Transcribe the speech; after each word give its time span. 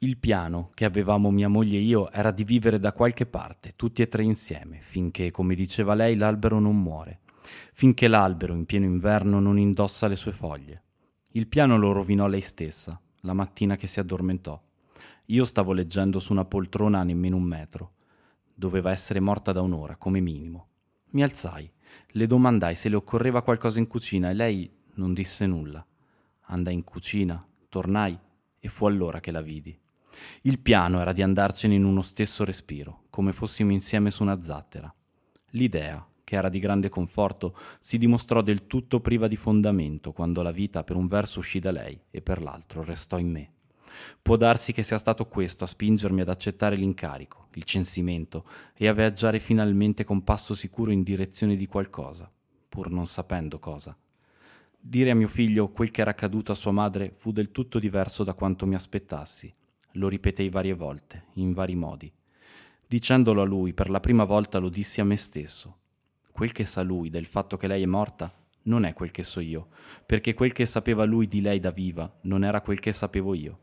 Il 0.00 0.18
piano 0.18 0.72
che 0.74 0.84
avevamo 0.84 1.30
mia 1.30 1.48
moglie 1.48 1.78
e 1.78 1.80
io 1.80 2.10
era 2.10 2.30
di 2.30 2.44
vivere 2.44 2.78
da 2.78 2.92
qualche 2.92 3.24
parte, 3.24 3.72
tutti 3.76 4.02
e 4.02 4.08
tre 4.08 4.22
insieme, 4.22 4.80
finché, 4.82 5.30
come 5.30 5.54
diceva 5.54 5.94
lei, 5.94 6.16
l'albero 6.16 6.58
non 6.60 6.78
muore, 6.78 7.20
finché 7.72 8.06
l'albero 8.06 8.52
in 8.52 8.66
pieno 8.66 8.84
inverno 8.84 9.40
non 9.40 9.58
indossa 9.58 10.06
le 10.06 10.16
sue 10.16 10.32
foglie. 10.32 10.82
Il 11.28 11.46
piano 11.46 11.78
lo 11.78 11.92
rovinò 11.92 12.26
lei 12.26 12.42
stessa, 12.42 13.00
la 13.20 13.32
mattina 13.32 13.76
che 13.76 13.86
si 13.86 13.98
addormentò. 13.98 14.62
Io 15.24 15.44
stavo 15.46 15.72
leggendo 15.72 16.18
su 16.18 16.32
una 16.32 16.44
poltrona 16.44 17.00
a 17.00 17.02
nemmeno 17.02 17.36
un 17.36 17.44
metro. 17.44 17.92
Doveva 18.52 18.90
essere 18.90 19.20
morta 19.20 19.52
da 19.52 19.62
un'ora, 19.62 19.96
come 19.96 20.20
minimo. 20.20 20.66
Mi 21.12 21.22
alzai, 21.22 21.72
le 22.08 22.26
domandai 22.26 22.74
se 22.74 22.90
le 22.90 22.96
occorreva 22.96 23.40
qualcosa 23.40 23.78
in 23.78 23.86
cucina 23.86 24.28
e 24.28 24.34
lei 24.34 24.70
non 24.96 25.14
disse 25.14 25.46
nulla. 25.46 25.82
Andai 26.48 26.74
in 26.74 26.84
cucina, 26.84 27.42
tornai 27.70 28.18
e 28.58 28.68
fu 28.68 28.84
allora 28.84 29.20
che 29.20 29.30
la 29.30 29.40
vidi. 29.40 29.78
Il 30.42 30.58
piano 30.60 31.00
era 31.00 31.12
di 31.12 31.22
andarcene 31.22 31.74
in 31.74 31.84
uno 31.84 32.02
stesso 32.02 32.44
respiro, 32.44 33.04
come 33.10 33.32
fossimo 33.32 33.72
insieme 33.72 34.10
su 34.10 34.22
una 34.22 34.42
zattera. 34.42 34.92
L'idea, 35.50 36.06
che 36.24 36.34
era 36.34 36.48
di 36.48 36.58
grande 36.58 36.88
conforto, 36.88 37.56
si 37.78 37.98
dimostrò 37.98 38.42
del 38.42 38.66
tutto 38.66 39.00
priva 39.00 39.28
di 39.28 39.36
fondamento 39.36 40.12
quando 40.12 40.42
la 40.42 40.50
vita 40.50 40.82
per 40.82 40.96
un 40.96 41.06
verso 41.06 41.38
uscì 41.38 41.60
da 41.60 41.70
lei 41.70 41.98
e 42.10 42.20
per 42.20 42.42
l'altro 42.42 42.82
restò 42.82 43.18
in 43.18 43.30
me. 43.30 43.50
Può 44.20 44.36
darsi 44.36 44.72
che 44.72 44.82
sia 44.82 44.98
stato 44.98 45.26
questo 45.26 45.64
a 45.64 45.66
spingermi 45.68 46.20
ad 46.20 46.28
accettare 46.28 46.76
l'incarico, 46.76 47.48
il 47.54 47.64
censimento 47.64 48.44
e 48.74 48.88
a 48.88 48.92
viaggiare 48.92 49.38
finalmente 49.38 50.04
con 50.04 50.24
passo 50.24 50.54
sicuro 50.54 50.90
in 50.90 51.02
direzione 51.02 51.54
di 51.54 51.66
qualcosa, 51.66 52.30
pur 52.68 52.90
non 52.90 53.06
sapendo 53.06 53.58
cosa. 53.58 53.96
Dire 54.78 55.10
a 55.10 55.14
mio 55.14 55.28
figlio 55.28 55.68
quel 55.68 55.90
che 55.90 56.00
era 56.00 56.10
accaduto 56.10 56.52
a 56.52 56.56
sua 56.56 56.72
madre 56.72 57.12
fu 57.16 57.32
del 57.32 57.50
tutto 57.50 57.78
diverso 57.78 58.22
da 58.22 58.34
quanto 58.34 58.66
mi 58.66 58.74
aspettassi. 58.74 59.52
Lo 59.96 60.08
ripetei 60.08 60.50
varie 60.50 60.74
volte, 60.74 61.24
in 61.34 61.54
vari 61.54 61.74
modi. 61.74 62.12
Dicendolo 62.86 63.40
a 63.40 63.46
lui 63.46 63.72
per 63.72 63.88
la 63.88 63.98
prima 63.98 64.24
volta 64.24 64.58
lo 64.58 64.68
dissi 64.68 65.00
a 65.00 65.04
me 65.04 65.16
stesso. 65.16 65.78
Quel 66.32 66.52
che 66.52 66.66
sa 66.66 66.82
lui 66.82 67.08
del 67.08 67.24
fatto 67.24 67.56
che 67.56 67.66
lei 67.66 67.82
è 67.82 67.86
morta 67.86 68.30
non 68.64 68.84
è 68.84 68.92
quel 68.92 69.10
che 69.10 69.22
so 69.22 69.40
io, 69.40 69.68
perché 70.04 70.34
quel 70.34 70.52
che 70.52 70.66
sapeva 70.66 71.04
lui 71.04 71.26
di 71.26 71.40
lei 71.40 71.60
da 71.60 71.70
viva 71.70 72.12
non 72.22 72.44
era 72.44 72.60
quel 72.60 72.78
che 72.78 72.92
sapevo 72.92 73.32
io. 73.32 73.58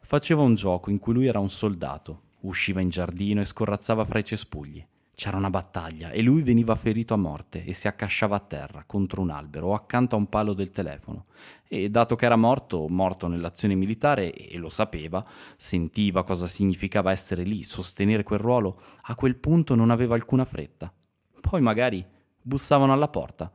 Faceva 0.00 0.42
un 0.42 0.56
gioco 0.56 0.90
in 0.90 0.98
cui 0.98 1.14
lui 1.14 1.26
era 1.26 1.38
un 1.38 1.50
soldato, 1.50 2.22
usciva 2.40 2.80
in 2.80 2.88
giardino 2.88 3.40
e 3.40 3.44
scorrazzava 3.44 4.04
fra 4.04 4.18
i 4.18 4.24
cespugli. 4.24 4.84
C'era 5.20 5.36
una 5.36 5.50
battaglia 5.50 6.12
e 6.12 6.22
lui 6.22 6.40
veniva 6.40 6.74
ferito 6.74 7.12
a 7.12 7.18
morte 7.18 7.62
e 7.62 7.74
si 7.74 7.86
accasciava 7.86 8.36
a 8.36 8.40
terra 8.40 8.84
contro 8.86 9.20
un 9.20 9.28
albero 9.28 9.66
o 9.66 9.74
accanto 9.74 10.16
a 10.16 10.18
un 10.18 10.30
palo 10.30 10.54
del 10.54 10.70
telefono. 10.70 11.26
E 11.68 11.90
dato 11.90 12.16
che 12.16 12.24
era 12.24 12.36
morto, 12.36 12.88
morto 12.88 13.26
nell'azione 13.26 13.74
militare 13.74 14.32
e 14.32 14.56
lo 14.56 14.70
sapeva, 14.70 15.22
sentiva 15.58 16.24
cosa 16.24 16.46
significava 16.46 17.10
essere 17.10 17.42
lì, 17.42 17.64
sostenere 17.64 18.22
quel 18.22 18.38
ruolo, 18.38 18.80
a 19.02 19.14
quel 19.14 19.36
punto 19.36 19.74
non 19.74 19.90
aveva 19.90 20.14
alcuna 20.14 20.46
fretta. 20.46 20.90
Poi 21.38 21.60
magari 21.60 22.02
bussavano 22.40 22.94
alla 22.94 23.08
porta. 23.08 23.52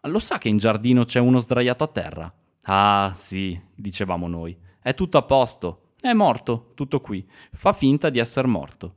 Lo 0.00 0.18
sa 0.18 0.38
che 0.38 0.48
in 0.48 0.56
giardino 0.56 1.04
c'è 1.04 1.20
uno 1.20 1.40
sdraiato 1.40 1.84
a 1.84 1.88
terra? 1.88 2.34
Ah, 2.62 3.12
sì, 3.14 3.60
dicevamo 3.74 4.28
noi. 4.28 4.56
È 4.80 4.94
tutto 4.94 5.18
a 5.18 5.22
posto. 5.24 5.90
È 6.00 6.14
morto, 6.14 6.72
tutto 6.74 7.02
qui. 7.02 7.28
Fa 7.52 7.74
finta 7.74 8.08
di 8.08 8.18
essere 8.18 8.48
morto. 8.48 8.94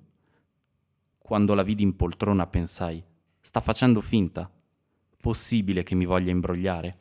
Quando 1.29 1.53
la 1.53 1.61
vidi 1.61 1.83
in 1.83 1.95
poltrona 1.95 2.47
pensai, 2.47 3.03
sta 3.39 3.61
facendo 3.61 4.01
finta? 4.01 4.49
Possibile 5.21 5.83
che 5.83 5.93
mi 5.93 6.05
voglia 6.05 6.31
imbrogliare? 6.31 6.97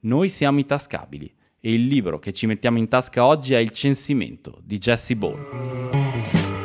Noi 0.00 0.28
siamo 0.28 0.58
i 0.58 0.66
tascabili 0.66 1.32
e 1.60 1.72
il 1.72 1.86
libro 1.86 2.18
che 2.18 2.32
ci 2.32 2.46
mettiamo 2.46 2.78
in 2.78 2.88
tasca 2.88 3.24
oggi 3.24 3.54
è 3.54 3.58
Il 3.58 3.70
censimento 3.70 4.58
di 4.64 4.78
Jesse 4.78 5.14
Ball. 5.14 6.55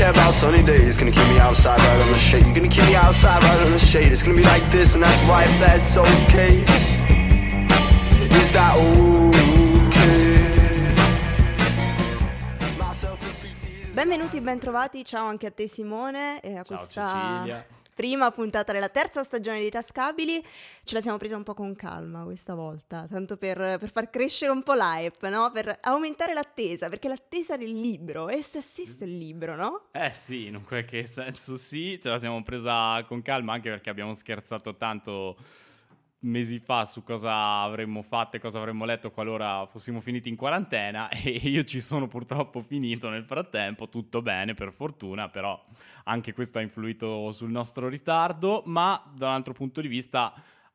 Care 0.00 0.10
about 0.10 0.34
sunny 0.34 0.62
days. 0.62 0.96
Gonna 0.96 1.10
keep 1.10 1.28
me 1.28 1.38
outside 1.38 1.78
right 1.78 2.00
on 2.00 2.10
the 2.10 2.18
shade. 2.18 2.54
Gonna 2.54 2.68
keep 2.68 2.86
me 2.86 2.94
outside 2.94 3.42
right 3.42 3.60
on 3.66 3.70
the 3.70 3.78
shade. 3.78 4.10
It's 4.10 4.22
gonna 4.22 4.36
be 4.36 4.44
like 4.44 4.64
this, 4.70 4.94
and 4.94 5.04
that's 5.04 5.22
right, 5.24 5.50
that's 5.60 5.96
okay. 5.96 6.64
Is 8.40 8.50
that 8.52 8.76
okay? 8.76 9.60
Benvenuti 13.92 14.38
e 14.38 14.40
bentrovati, 14.40 15.04
ciao 15.04 15.26
anche 15.26 15.46
a 15.46 15.50
te 15.50 15.66
Simone 15.66 16.40
e 16.40 16.56
a 16.56 16.62
Ciao 16.62 16.64
questa 16.64 17.10
Cecilia. 17.10 17.66
Prima 18.00 18.30
puntata 18.30 18.72
della 18.72 18.88
terza 18.88 19.22
stagione 19.22 19.60
di 19.60 19.68
Tascabili. 19.68 20.42
Ce 20.84 20.94
la 20.94 21.02
siamo 21.02 21.18
presa 21.18 21.36
un 21.36 21.42
po' 21.42 21.52
con 21.52 21.76
calma 21.76 22.24
questa 22.24 22.54
volta, 22.54 23.04
tanto 23.06 23.36
per, 23.36 23.58
per 23.58 23.90
far 23.90 24.08
crescere 24.08 24.50
un 24.50 24.62
po' 24.62 24.72
l'hype, 24.72 25.28
no? 25.28 25.50
Per 25.52 25.80
aumentare 25.82 26.32
l'attesa, 26.32 26.88
perché 26.88 27.08
l'attesa 27.08 27.58
del 27.58 27.78
libro 27.78 28.30
è 28.30 28.40
sta 28.40 28.62
stesso 28.62 29.04
il 29.04 29.18
libro, 29.18 29.54
no? 29.54 29.88
Eh 29.92 30.14
sì, 30.14 30.46
in 30.46 30.54
un 30.54 30.64
qualche 30.64 31.04
senso 31.06 31.56
sì, 31.56 31.98
ce 32.00 32.08
la 32.08 32.18
siamo 32.18 32.42
presa 32.42 33.04
con 33.06 33.20
calma 33.20 33.52
anche 33.52 33.68
perché 33.68 33.90
abbiamo 33.90 34.14
scherzato 34.14 34.76
tanto 34.76 35.36
mesi 36.20 36.58
fa 36.58 36.84
su 36.84 37.02
cosa 37.02 37.62
avremmo 37.62 38.02
fatto 38.02 38.36
e 38.36 38.40
cosa 38.40 38.58
avremmo 38.58 38.84
letto 38.84 39.10
qualora 39.10 39.66
fossimo 39.66 40.00
finiti 40.00 40.28
in 40.28 40.36
quarantena 40.36 41.08
e 41.10 41.30
io 41.30 41.64
ci 41.64 41.80
sono 41.80 42.08
purtroppo 42.08 42.60
finito 42.62 43.08
nel 43.08 43.24
frattempo, 43.24 43.88
tutto 43.88 44.20
bene 44.22 44.54
per 44.54 44.72
fortuna, 44.72 45.28
però 45.28 45.62
anche 46.04 46.32
questo 46.32 46.58
ha 46.58 46.62
influito 46.62 47.32
sul 47.32 47.50
nostro 47.50 47.88
ritardo, 47.88 48.62
ma 48.66 49.02
da 49.14 49.28
un 49.28 49.34
altro 49.34 49.52
punto 49.52 49.80
di 49.80 49.88
vista 49.88 50.34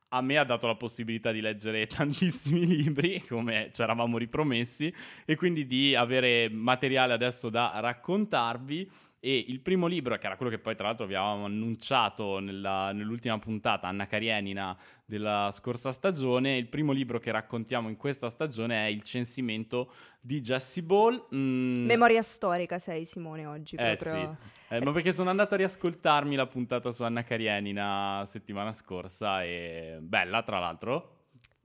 a 0.09 0.21
me 0.21 0.37
ha 0.37 0.43
dato 0.43 0.67
la 0.67 0.75
possibilità 0.75 1.31
di 1.31 1.41
leggere 1.41 1.87
tantissimi 1.87 2.65
libri, 2.65 3.21
come 3.27 3.69
ci 3.73 3.81
eravamo 3.81 4.17
ripromessi, 4.17 4.93
e 5.25 5.35
quindi 5.35 5.65
di 5.65 5.95
avere 5.95 6.49
materiale 6.49 7.13
adesso 7.13 7.49
da 7.49 7.73
raccontarvi. 7.75 8.89
E 9.25 9.43
il 9.47 9.59
primo 9.59 9.87
libro, 9.87 10.15
che 10.19 10.27
era 10.27 10.35
quello 10.35 10.51
che 10.51 10.59
poi 10.59 10.75
tra 10.75 10.85
l'altro 10.85 11.07
vi 11.07 11.15
avevamo 11.15 11.45
annunciato 11.45 12.37
nella- 12.37 12.91
nell'ultima 12.91 13.39
puntata, 13.39 13.87
Anna 13.87 14.05
Karenina, 14.05 14.77
della 15.03 15.49
scorsa 15.51 15.91
stagione, 15.91 16.57
il 16.57 16.67
primo 16.67 16.91
libro 16.91 17.17
che 17.17 17.31
raccontiamo 17.31 17.89
in 17.89 17.95
questa 17.97 18.29
stagione 18.29 18.85
è 18.85 18.89
Il 18.91 19.01
censimento 19.01 19.91
di 20.21 20.41
Jesse 20.41 20.83
Ball. 20.83 21.25
Mm, 21.33 21.85
Memoria 21.87 22.21
storica 22.21 22.77
sei 22.77 23.03
Simone 23.05 23.47
oggi, 23.47 23.77
eh 23.77 23.95
proprio. 23.97 24.37
sì, 24.67 24.75
Eh, 24.75 24.81
ma 24.83 24.91
perché 24.91 25.11
sono 25.11 25.31
andato 25.31 25.55
a 25.55 25.57
riascoltarmi 25.57 26.35
la 26.35 26.45
puntata 26.45 26.91
su 26.91 27.01
Anna 27.01 27.23
Karenina 27.23 28.23
settimana 28.27 28.73
scorsa 28.73 29.43
e 29.43 29.97
bella 30.01 30.43
tra 30.43 30.59
l'altro. 30.59 31.14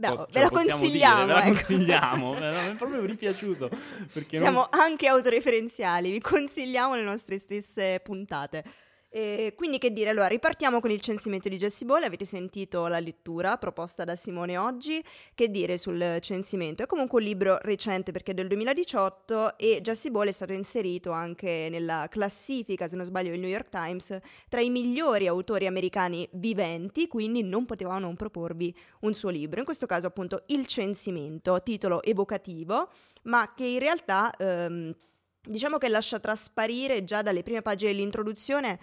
Beh, 0.00 0.09
Po- 0.15 0.27
ve 0.31 0.38
la 0.41 0.44
lo 0.44 0.50
consigliamo, 0.50 1.15
dire, 1.15 1.27
ve 1.27 1.33
la 1.34 1.38
ecco. 1.44 1.55
consigliamo, 1.55 2.33
no, 2.38 2.50
mi 2.50 2.69
è 2.71 2.75
proprio 2.75 3.05
ripiaciuto. 3.05 3.69
Perché 4.12 4.37
non- 4.38 4.44
Siamo 4.44 4.66
anche 4.71 5.06
autoreferenziali, 5.09 6.11
vi 6.11 6.21
consigliamo 6.21 6.94
le 6.94 7.03
nostre 7.03 7.38
stesse 7.38 8.00
puntate. 8.03 8.65
E 9.12 9.54
quindi 9.56 9.78
che 9.78 9.93
dire, 9.93 10.10
allora 10.10 10.28
ripartiamo 10.28 10.78
con 10.78 10.93
il 10.93 11.00
censimento 11.00 11.48
di 11.48 11.56
Jessie 11.56 11.84
Ball, 11.84 12.04
avete 12.04 12.25
sentito 12.25 12.87
la 12.87 13.00
lettura 13.00 13.56
proposta 13.56 14.04
da 14.04 14.15
Simone 14.15 14.56
oggi, 14.56 15.03
che 15.34 15.50
dire 15.50 15.78
sul 15.78 16.19
censimento? 16.21 16.84
È 16.84 16.87
comunque 16.87 17.19
un 17.19 17.26
libro 17.26 17.59
recente 17.62 18.12
perché 18.12 18.31
è 18.31 18.34
del 18.34 18.47
2018 18.47 19.59
e 19.59 19.81
Jessie 19.82 20.12
Ball 20.12 20.28
è 20.28 20.31
stato 20.31 20.53
inserito 20.53 21.10
anche 21.10 21.66
nella 21.69 22.06
classifica, 22.09 22.87
se 22.87 22.94
non 22.94 23.04
sbaglio, 23.04 23.31
del 23.31 23.41
New 23.41 23.49
York 23.49 23.69
Times 23.69 24.16
tra 24.49 24.60
i 24.60 24.70
migliori 24.70 25.26
autori 25.26 25.66
americani 25.66 26.28
viventi, 26.34 27.09
quindi 27.09 27.43
non 27.43 27.66
potevamo 27.66 27.99
non 27.99 28.15
proporvi 28.15 28.72
un 29.00 29.12
suo 29.15 29.31
libro, 29.31 29.59
in 29.59 29.65
questo 29.65 29.87
caso 29.87 30.06
appunto 30.06 30.44
Il 30.47 30.66
censimento, 30.66 31.60
titolo 31.65 32.00
evocativo, 32.04 32.88
ma 33.22 33.54
che 33.56 33.65
in 33.65 33.81
realtà 33.81 34.31
ehm, 34.37 34.94
diciamo 35.43 35.78
che 35.78 35.89
lascia 35.89 36.19
trasparire 36.19 37.05
già 37.05 37.23
dalle 37.23 37.43
prime 37.43 37.62
pagine 37.62 37.93
dell'introduzione 37.93 38.78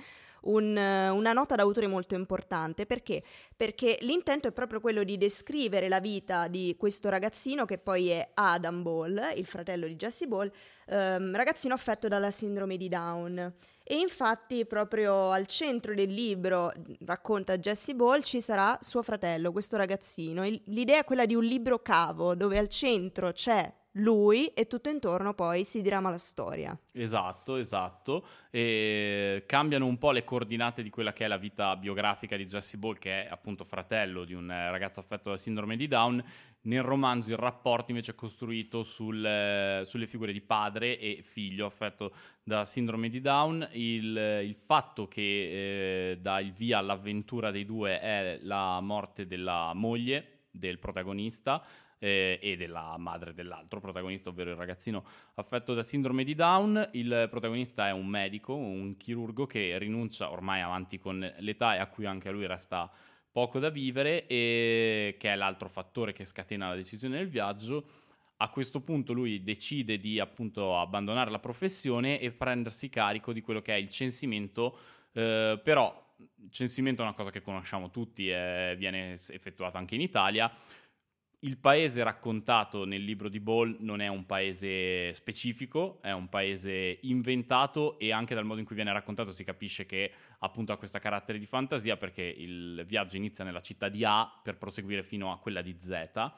un, 0.47 0.75
una 0.78 1.34
nota 1.34 1.56
d'autore 1.56 1.87
molto 1.87 2.16
importante 2.16 2.85
perché? 2.85 3.23
Perché 3.55 3.97
l'intento 4.02 4.47
è 4.47 4.52
proprio 4.52 4.79
quello 4.79 5.03
di 5.03 5.17
descrivere 5.17 5.87
la 5.87 5.99
vita 5.99 6.47
di 6.47 6.76
questo 6.78 7.09
ragazzino 7.09 7.66
che 7.66 7.78
poi 7.78 8.09
è 8.09 8.29
Adam 8.34 8.81
Ball, 8.81 9.34
il 9.35 9.46
fratello 9.46 9.87
di 9.87 9.96
Jesse 9.96 10.28
Ball, 10.28 10.52
ehm, 10.87 11.35
ragazzino 11.35 11.73
affetto 11.73 12.08
dalla 12.08 12.31
sindrome 12.31 12.78
di 12.78 12.87
Down. 12.87 13.53
E 13.90 13.96
infatti 13.96 14.66
proprio 14.66 15.31
al 15.31 15.47
centro 15.47 15.93
del 15.93 16.14
libro, 16.14 16.73
racconta 17.05 17.58
Jesse 17.58 17.96
Ball, 17.96 18.22
ci 18.22 18.41
sarà 18.41 18.78
suo 18.81 19.02
fratello, 19.02 19.53
questo 19.53 19.78
ragazzino. 19.78 20.46
Il- 20.46 20.61
l'idea 20.66 20.99
è 20.99 21.03
quella 21.05 21.26
di 21.26 21.35
un 21.35 21.46
libro 21.46 21.79
cavo 21.81 22.35
dove 22.35 22.58
al 22.58 22.67
centro 22.67 23.31
c'è 23.31 23.72
lui 23.97 24.47
e 24.47 24.67
tutto 24.67 24.90
intorno 24.90 25.34
poi 25.34 25.64
si 25.64 25.82
dirama 25.82 26.09
la 26.09 26.17
storia. 26.17 26.78
Esatto, 26.91 27.55
esatto. 27.55 28.26
E 28.49 29.44
cambiano 29.46 29.85
un 29.85 29.97
po' 29.97 30.11
le 30.11 30.23
coordinate 30.23 30.84
di 30.84 30.90
quella 30.90 31.14
che 31.14 31.26
è 31.26 31.28
la 31.28 31.38
vita 31.38 31.76
biografica 31.76 32.35
di 32.35 32.46
Jesse 32.46 32.78
Ball, 32.78 32.97
che 32.97 33.26
è 33.26 33.28
appunto 33.29 33.64
fratello 33.64 34.23
di 34.26 34.34
un 34.34 34.47
ragazzo 34.47 34.99
affetto 34.99 35.29
da 35.29 35.38
sindrome 35.38 35.76
di 35.76 35.88
Down. 35.88 36.23
Nel 36.61 36.82
romanzo 36.82 37.29
il 37.29 37.38
rapporto 37.38 37.91
invece 37.91 38.11
è 38.11 38.16
costruito 38.16 38.84
sul, 38.84 39.23
eh, 39.23 39.84
sulle 39.85 40.08
figure 40.08 40.34
di 40.34 40.41
padre 40.41 41.00
e 41.00 41.23
figlio 41.23 41.66
affetto 41.66 42.14
da 42.43 42.66
sindrome 42.66 43.09
di 43.09 43.22
Down. 43.22 43.70
Il, 43.72 44.41
il 44.43 44.55
fatto 44.55 45.08
che 45.08 46.11
eh, 46.11 46.17
dà 46.20 46.40
il 46.40 46.52
via 46.52 46.79
all'avventura 46.79 47.52
dei 47.52 47.66
due 47.66 48.00
è 48.00 48.40
la 48.41 48.82
morte 48.82 49.28
della 49.28 49.72
moglie 49.73 50.47
del 50.52 50.79
protagonista 50.79 51.64
eh, 51.99 52.40
e 52.41 52.55
della 52.58 52.96
madre 52.97 53.34
dell'altro 53.34 53.79
protagonista, 53.79 54.29
ovvero 54.29 54.52
il 54.52 54.55
ragazzino 54.55 55.03
affetto 55.35 55.73
da 55.73 55.84
sindrome 55.84 56.23
di 56.23 56.35
Down. 56.35 56.90
Il 56.94 57.28
protagonista 57.29 57.88
è 57.88 57.91
un 57.91 58.08
medico, 58.08 58.55
un 58.55 58.96
chirurgo 58.97 59.46
che 59.46 59.78
rinuncia 59.78 60.32
ormai 60.32 60.61
avanti 60.61 60.97
con 60.97 61.20
l'età 61.40 61.76
e 61.76 61.79
a 61.79 61.88
cui 61.88 62.05
anche 62.05 62.29
a 62.29 62.32
lui 62.32 62.46
resta 62.46 62.91
poco 63.32 63.59
da 63.59 63.70
vivere 63.70 64.26
e 64.26 65.16
che 65.20 65.32
è 65.32 65.35
l'altro 65.35 65.70
fattore 65.70 66.14
che 66.14 66.26
scatena 66.26 66.70
la 66.70 66.76
decisione 66.76 67.17
del 67.17 67.29
viaggio. 67.29 67.90
A 68.38 68.50
questo 68.50 68.82
punto 68.82 69.14
lui 69.14 69.43
decide 69.43 69.97
di 69.97 70.20
appunto 70.20 70.79
abbandonare 70.79 71.32
la 71.32 71.40
professione 71.40 72.20
e 72.20 72.32
prendersi 72.32 72.88
carico 72.88 73.34
di 73.34 73.41
quello 73.41 73.61
che 73.61 73.73
è 73.73 73.78
il 73.78 73.90
censimento, 73.90 74.78
eh, 75.14 75.59
però 75.64 76.05
il 76.17 76.52
censimento 76.52 77.02
è 77.02 77.05
una 77.05 77.16
cosa 77.16 77.32
che 77.32 77.41
conosciamo 77.41 77.90
tutti, 77.90 78.29
e 78.29 78.76
viene 78.78 79.14
effettuato 79.14 79.78
anche 79.78 79.96
in 79.96 80.02
Italia 80.02 80.52
il 81.41 81.57
paese 81.57 82.01
raccontato 82.01 82.84
nel 82.85 83.03
libro 83.03 83.29
di 83.29 83.39
Ball 83.39 83.78
non 83.81 84.01
è 84.01 84.07
un 84.07 84.25
paese 84.25 85.13
specifico, 85.13 85.99
è 86.01 86.11
un 86.11 86.29
paese 86.29 86.97
inventato 87.01 87.99
e 87.99 88.11
anche 88.11 88.34
dal 88.34 88.45
modo 88.45 88.59
in 88.59 88.66
cui 88.66 88.75
viene 88.75 88.91
raccontato 88.91 89.31
si 89.31 89.43
capisce 89.43 89.85
che 89.85 90.11
appunto 90.39 90.72
ha 90.72 90.78
questo 90.78 90.97
carattere 90.97 91.37
di 91.37 91.45
fantasia 91.45 91.95
perché 91.95 92.23
il 92.23 92.84
viaggio 92.87 93.17
inizia 93.17 93.43
nella 93.43 93.61
città 93.61 93.87
di 93.87 94.03
A 94.03 94.28
per 94.41 94.57
proseguire 94.57 95.03
fino 95.03 95.31
a 95.31 95.37
quella 95.37 95.61
di 95.61 95.78
Z 95.79 96.31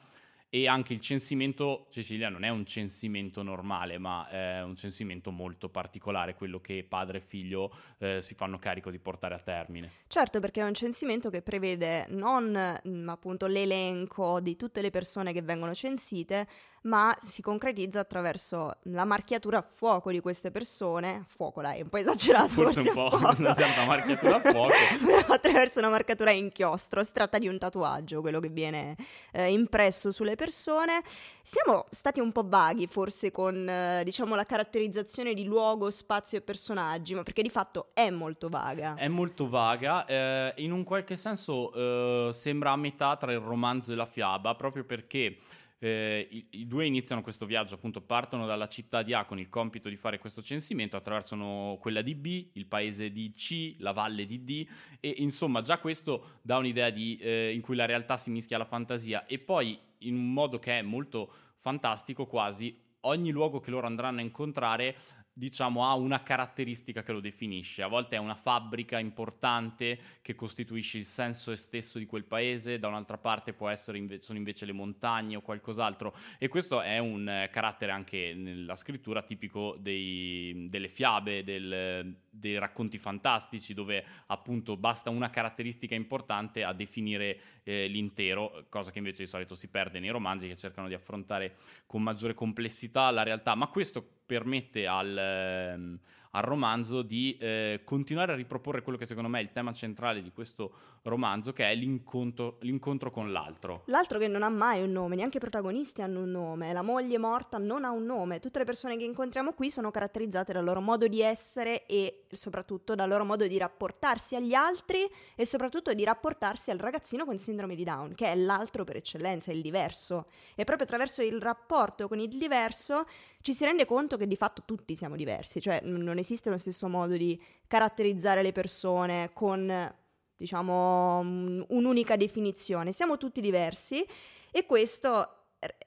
e 0.52 0.66
anche 0.66 0.92
il 0.92 1.00
censimento, 1.00 1.86
Cecilia, 1.90 2.28
non 2.28 2.42
è 2.42 2.48
un 2.48 2.66
censimento 2.66 3.40
normale, 3.44 3.98
ma 3.98 4.28
è 4.28 4.62
un 4.62 4.74
censimento 4.74 5.30
molto 5.30 5.68
particolare, 5.68 6.34
quello 6.34 6.60
che 6.60 6.84
padre 6.86 7.18
e 7.18 7.20
figlio 7.20 7.72
eh, 7.98 8.20
si 8.20 8.34
fanno 8.34 8.58
carico 8.58 8.90
di 8.90 8.98
portare 8.98 9.34
a 9.34 9.38
termine. 9.38 9.92
Certo, 10.08 10.40
perché 10.40 10.60
è 10.60 10.64
un 10.64 10.74
censimento 10.74 11.30
che 11.30 11.40
prevede 11.40 12.06
non 12.08 12.80
mm, 12.86 13.08
appunto 13.08 13.46
l'elenco 13.46 14.40
di 14.40 14.56
tutte 14.56 14.82
le 14.82 14.90
persone 14.90 15.32
che 15.32 15.40
vengono 15.40 15.72
censite, 15.72 16.48
ma 16.82 17.14
si 17.20 17.42
concretizza 17.42 18.00
attraverso 18.00 18.76
la 18.84 19.04
marchiatura 19.04 19.58
a 19.58 19.62
fuoco 19.62 20.10
di 20.10 20.20
queste 20.20 20.50
persone, 20.50 21.16
a 21.16 21.24
fuoco 21.26 21.60
dai, 21.60 21.80
è 21.80 21.82
un 21.82 21.88
po' 21.88 21.98
esagerato 21.98 22.48
forse, 22.48 22.82
forse 22.82 22.98
un 22.98 23.08
po', 23.08 23.18
non 23.42 23.54
siamo 23.54 23.72
una 23.74 23.86
marchiatura 23.86 24.36
a 24.36 24.40
fuoco, 24.40 24.72
però 25.04 25.34
attraverso 25.34 25.78
una 25.80 25.90
marcatura 25.90 26.30
a 26.30 26.34
inchiostro, 26.34 27.02
si 27.02 27.12
tratta 27.12 27.38
di 27.38 27.48
un 27.48 27.58
tatuaggio, 27.58 28.20
quello 28.22 28.40
che 28.40 28.48
viene 28.48 28.96
eh, 29.32 29.50
impresso 29.50 30.10
sulle 30.10 30.36
persone. 30.36 31.02
Siamo 31.42 31.86
stati 31.90 32.20
un 32.20 32.32
po' 32.32 32.44
vaghi 32.46 32.86
forse 32.86 33.30
con 33.30 33.68
eh, 33.68 34.02
diciamo 34.04 34.34
la 34.34 34.44
caratterizzazione 34.44 35.34
di 35.34 35.44
luogo, 35.44 35.90
spazio 35.90 36.38
e 36.38 36.40
personaggi, 36.40 37.14
ma 37.14 37.22
perché 37.22 37.42
di 37.42 37.50
fatto 37.50 37.90
è 37.92 38.08
molto 38.10 38.48
vaga. 38.48 38.94
È 38.94 39.08
molto 39.08 39.48
vaga, 39.48 40.06
eh, 40.06 40.54
in 40.56 40.72
un 40.72 40.84
qualche 40.84 41.16
senso 41.16 41.72
eh, 41.72 42.32
sembra 42.32 42.70
a 42.70 42.76
metà 42.76 43.16
tra 43.16 43.32
il 43.32 43.40
romanzo 43.40 43.92
e 43.92 43.96
la 43.96 44.06
fiaba, 44.06 44.54
proprio 44.54 44.84
perché 44.84 45.36
eh, 45.82 46.28
i, 46.30 46.46
i, 46.50 46.66
due 46.66 46.84
iniziano 46.84 47.22
questo 47.22 47.46
viaggio, 47.46 47.74
appunto 47.74 48.02
partono 48.02 48.46
dalla 48.46 48.68
città 48.68 49.02
di 49.02 49.14
A 49.14 49.24
con 49.24 49.38
il 49.38 49.48
compito 49.48 49.88
di 49.88 49.96
fare 49.96 50.18
questo 50.18 50.42
censimento, 50.42 50.96
attraversano 50.96 51.78
quella 51.80 52.02
di 52.02 52.14
B, 52.14 52.48
il 52.52 52.66
paese 52.66 53.10
di 53.10 53.32
C, 53.32 53.76
la 53.78 53.92
valle 53.92 54.26
di 54.26 54.44
D 54.44 54.66
e 55.00 55.14
insomma 55.18 55.62
già 55.62 55.78
questo 55.78 56.38
dà 56.42 56.58
un'idea 56.58 56.90
di, 56.90 57.16
eh, 57.16 57.52
in 57.54 57.62
cui 57.62 57.76
la 57.76 57.86
realtà 57.86 58.18
si 58.18 58.30
mischia 58.30 58.56
alla 58.56 58.66
fantasia. 58.66 59.24
E 59.24 59.38
poi 59.38 59.78
in 59.98 60.16
un 60.16 60.32
modo 60.32 60.58
che 60.58 60.78
è 60.78 60.82
molto 60.82 61.32
fantastico 61.60 62.26
quasi 62.26 62.88
ogni 63.04 63.30
luogo 63.30 63.60
che 63.60 63.70
loro 63.70 63.86
andranno 63.86 64.20
a 64.20 64.22
incontrare 64.22 64.96
diciamo, 65.40 65.88
ha 65.88 65.94
una 65.94 66.22
caratteristica 66.22 67.02
che 67.02 67.12
lo 67.12 67.20
definisce. 67.20 67.82
A 67.82 67.86
volte 67.86 68.16
è 68.16 68.18
una 68.18 68.34
fabbrica 68.34 68.98
importante 68.98 69.98
che 70.20 70.34
costituisce 70.34 70.98
il 70.98 71.06
senso 71.06 71.56
stesso 71.56 71.98
di 71.98 72.04
quel 72.04 72.24
paese, 72.24 72.78
da 72.78 72.88
un'altra 72.88 73.16
parte 73.16 73.54
può 73.54 73.70
essere 73.70 73.96
inve- 73.96 74.20
sono 74.20 74.36
invece 74.36 74.66
le 74.66 74.72
montagne 74.72 75.36
o 75.36 75.40
qualcos'altro. 75.40 76.14
E 76.38 76.48
questo 76.48 76.82
è 76.82 76.98
un 76.98 77.26
eh, 77.26 77.48
carattere 77.50 77.90
anche 77.90 78.34
nella 78.34 78.76
scrittura 78.76 79.22
tipico 79.22 79.76
dei, 79.80 80.66
delle 80.68 80.88
fiabe, 80.88 81.42
del, 81.42 82.14
dei 82.28 82.58
racconti 82.58 82.98
fantastici, 82.98 83.72
dove 83.72 84.04
appunto 84.26 84.76
basta 84.76 85.08
una 85.08 85.30
caratteristica 85.30 85.94
importante 85.94 86.64
a 86.64 86.74
definire 86.74 87.40
eh, 87.62 87.86
l'intero, 87.86 88.66
cosa 88.68 88.90
che 88.90 88.98
invece 88.98 89.22
di 89.22 89.28
solito 89.28 89.54
si 89.54 89.68
perde 89.68 90.00
nei 90.00 90.10
romanzi 90.10 90.48
che 90.48 90.56
cercano 90.56 90.86
di 90.86 90.94
affrontare 90.94 91.56
con 91.86 92.02
maggiore 92.02 92.34
complessità 92.34 93.10
la 93.10 93.22
realtà. 93.22 93.54
Ma 93.54 93.68
questo 93.68 94.19
permette 94.30 94.86
al, 94.86 95.16
ehm, 95.18 95.98
al 96.30 96.42
romanzo 96.42 97.02
di 97.02 97.36
eh, 97.40 97.80
continuare 97.84 98.32
a 98.32 98.36
riproporre 98.36 98.82
quello 98.82 98.98
che 98.98 99.06
secondo 99.06 99.28
me 99.28 99.40
è 99.40 99.42
il 99.42 99.52
tema 99.52 99.72
centrale 99.72 100.22
di 100.22 100.30
questo 100.32 100.72
romanzo, 101.02 101.52
che 101.52 101.68
è 101.68 101.74
l'incontro, 101.74 102.58
l'incontro, 102.60 103.10
con 103.10 103.32
l'altro. 103.32 103.82
L'altro 103.86 104.18
che 104.18 104.28
non 104.28 104.42
ha 104.42 104.48
mai 104.48 104.82
un 104.82 104.92
nome, 104.92 105.16
neanche 105.16 105.38
i 105.38 105.40
protagonisti 105.40 106.02
hanno 106.02 106.20
un 106.20 106.30
nome, 106.30 106.72
la 106.72 106.82
moglie 106.82 107.18
morta 107.18 107.58
non 107.58 107.84
ha 107.84 107.90
un 107.90 108.04
nome, 108.04 108.38
tutte 108.38 108.58
le 108.58 108.64
persone 108.64 108.96
che 108.96 109.04
incontriamo 109.04 109.52
qui 109.52 109.70
sono 109.70 109.90
caratterizzate 109.90 110.52
dal 110.52 110.64
loro 110.64 110.80
modo 110.80 111.08
di 111.08 111.20
essere 111.22 111.86
e 111.86 112.26
soprattutto 112.30 112.94
dal 112.94 113.08
loro 113.08 113.24
modo 113.24 113.46
di 113.46 113.58
rapportarsi 113.58 114.36
agli 114.36 114.54
altri 114.54 115.08
e 115.34 115.44
soprattutto 115.44 115.94
di 115.94 116.04
rapportarsi 116.04 116.70
al 116.70 116.78
ragazzino 116.78 117.24
con 117.24 117.38
sindrome 117.38 117.74
di 117.74 117.84
Down, 117.84 118.14
che 118.14 118.26
è 118.26 118.34
l'altro 118.36 118.84
per 118.84 118.96
eccellenza, 118.96 119.50
il 119.52 119.62
diverso. 119.62 120.26
E 120.54 120.64
proprio 120.64 120.84
attraverso 120.84 121.22
il 121.22 121.40
rapporto 121.40 122.08
con 122.08 122.18
il 122.18 122.28
diverso 122.28 123.06
ci 123.42 123.54
si 123.54 123.64
rende 123.64 123.86
conto 123.86 124.18
che 124.18 124.26
di 124.26 124.36
fatto 124.36 124.62
tutti 124.66 124.94
siamo 124.94 125.16
diversi, 125.16 125.60
cioè 125.60 125.80
non 125.82 126.18
esiste 126.20 126.50
lo 126.50 126.56
stesso 126.56 126.88
modo 126.88 127.16
di 127.16 127.40
caratterizzare 127.66 128.42
le 128.42 128.52
persone 128.52 129.30
con, 129.32 129.94
diciamo, 130.36 131.20
un'unica 131.20 132.16
definizione. 132.16 132.92
Siamo 132.92 133.16
tutti 133.16 133.40
diversi 133.40 134.04
e 134.50 134.66
questo 134.66 135.40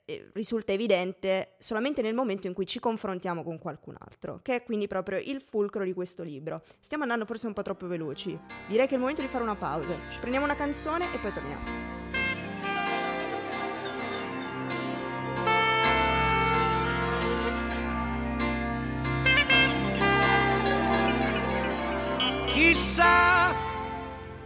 eh, 0.06 0.30
risulta 0.34 0.72
evidente 0.72 1.56
solamente 1.58 2.02
nel 2.02 2.14
momento 2.14 2.48
in 2.48 2.54
cui 2.54 2.68
ci 2.68 2.80
confrontiamo 2.80 3.44
con 3.44 3.58
qualcun 3.58 3.96
altro, 3.98 4.40
che 4.42 4.56
è 4.56 4.64
quindi 4.64 4.88
proprio 4.88 5.18
il 5.18 5.42
fulcro 5.42 5.84
di 5.84 5.94
questo 5.94 6.24
libro. 6.24 6.62
Stiamo 6.80 7.04
andando 7.04 7.26
forse 7.26 7.48
un 7.48 7.54
po' 7.54 7.64
troppo 7.64 7.88
veloci. 7.88 8.38
Direi 8.68 8.86
che 8.86 8.92
è 8.92 8.96
il 8.96 9.02
momento 9.02 9.22
di 9.22 9.28
fare 9.28 9.44
una 9.44 9.56
pausa. 9.56 9.96
Ci 10.12 10.20
prendiamo 10.20 10.46
una 10.46 10.56
canzone 10.56 11.06
e 11.14 11.18
poi 11.18 11.34
torniamo. 11.34 12.23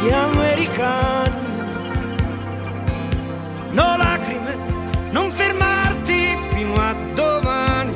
gli 0.00 0.10
americani. 0.10 1.48
No 3.72 3.96
lacrime, 3.96 4.56
non 5.10 5.30
fermarti 5.30 6.36
fino 6.52 6.74
a 6.76 6.94
domani. 7.14 7.94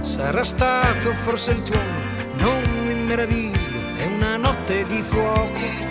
Sarà 0.00 0.44
stato 0.44 1.12
forse 1.12 1.52
il 1.52 1.62
tuono, 1.62 2.00
non 2.34 2.62
mi 2.84 2.94
meraviglio, 2.94 3.96
è 3.96 4.06
una 4.06 4.36
notte 4.36 4.84
di 4.84 5.02
fuoco. 5.02 5.90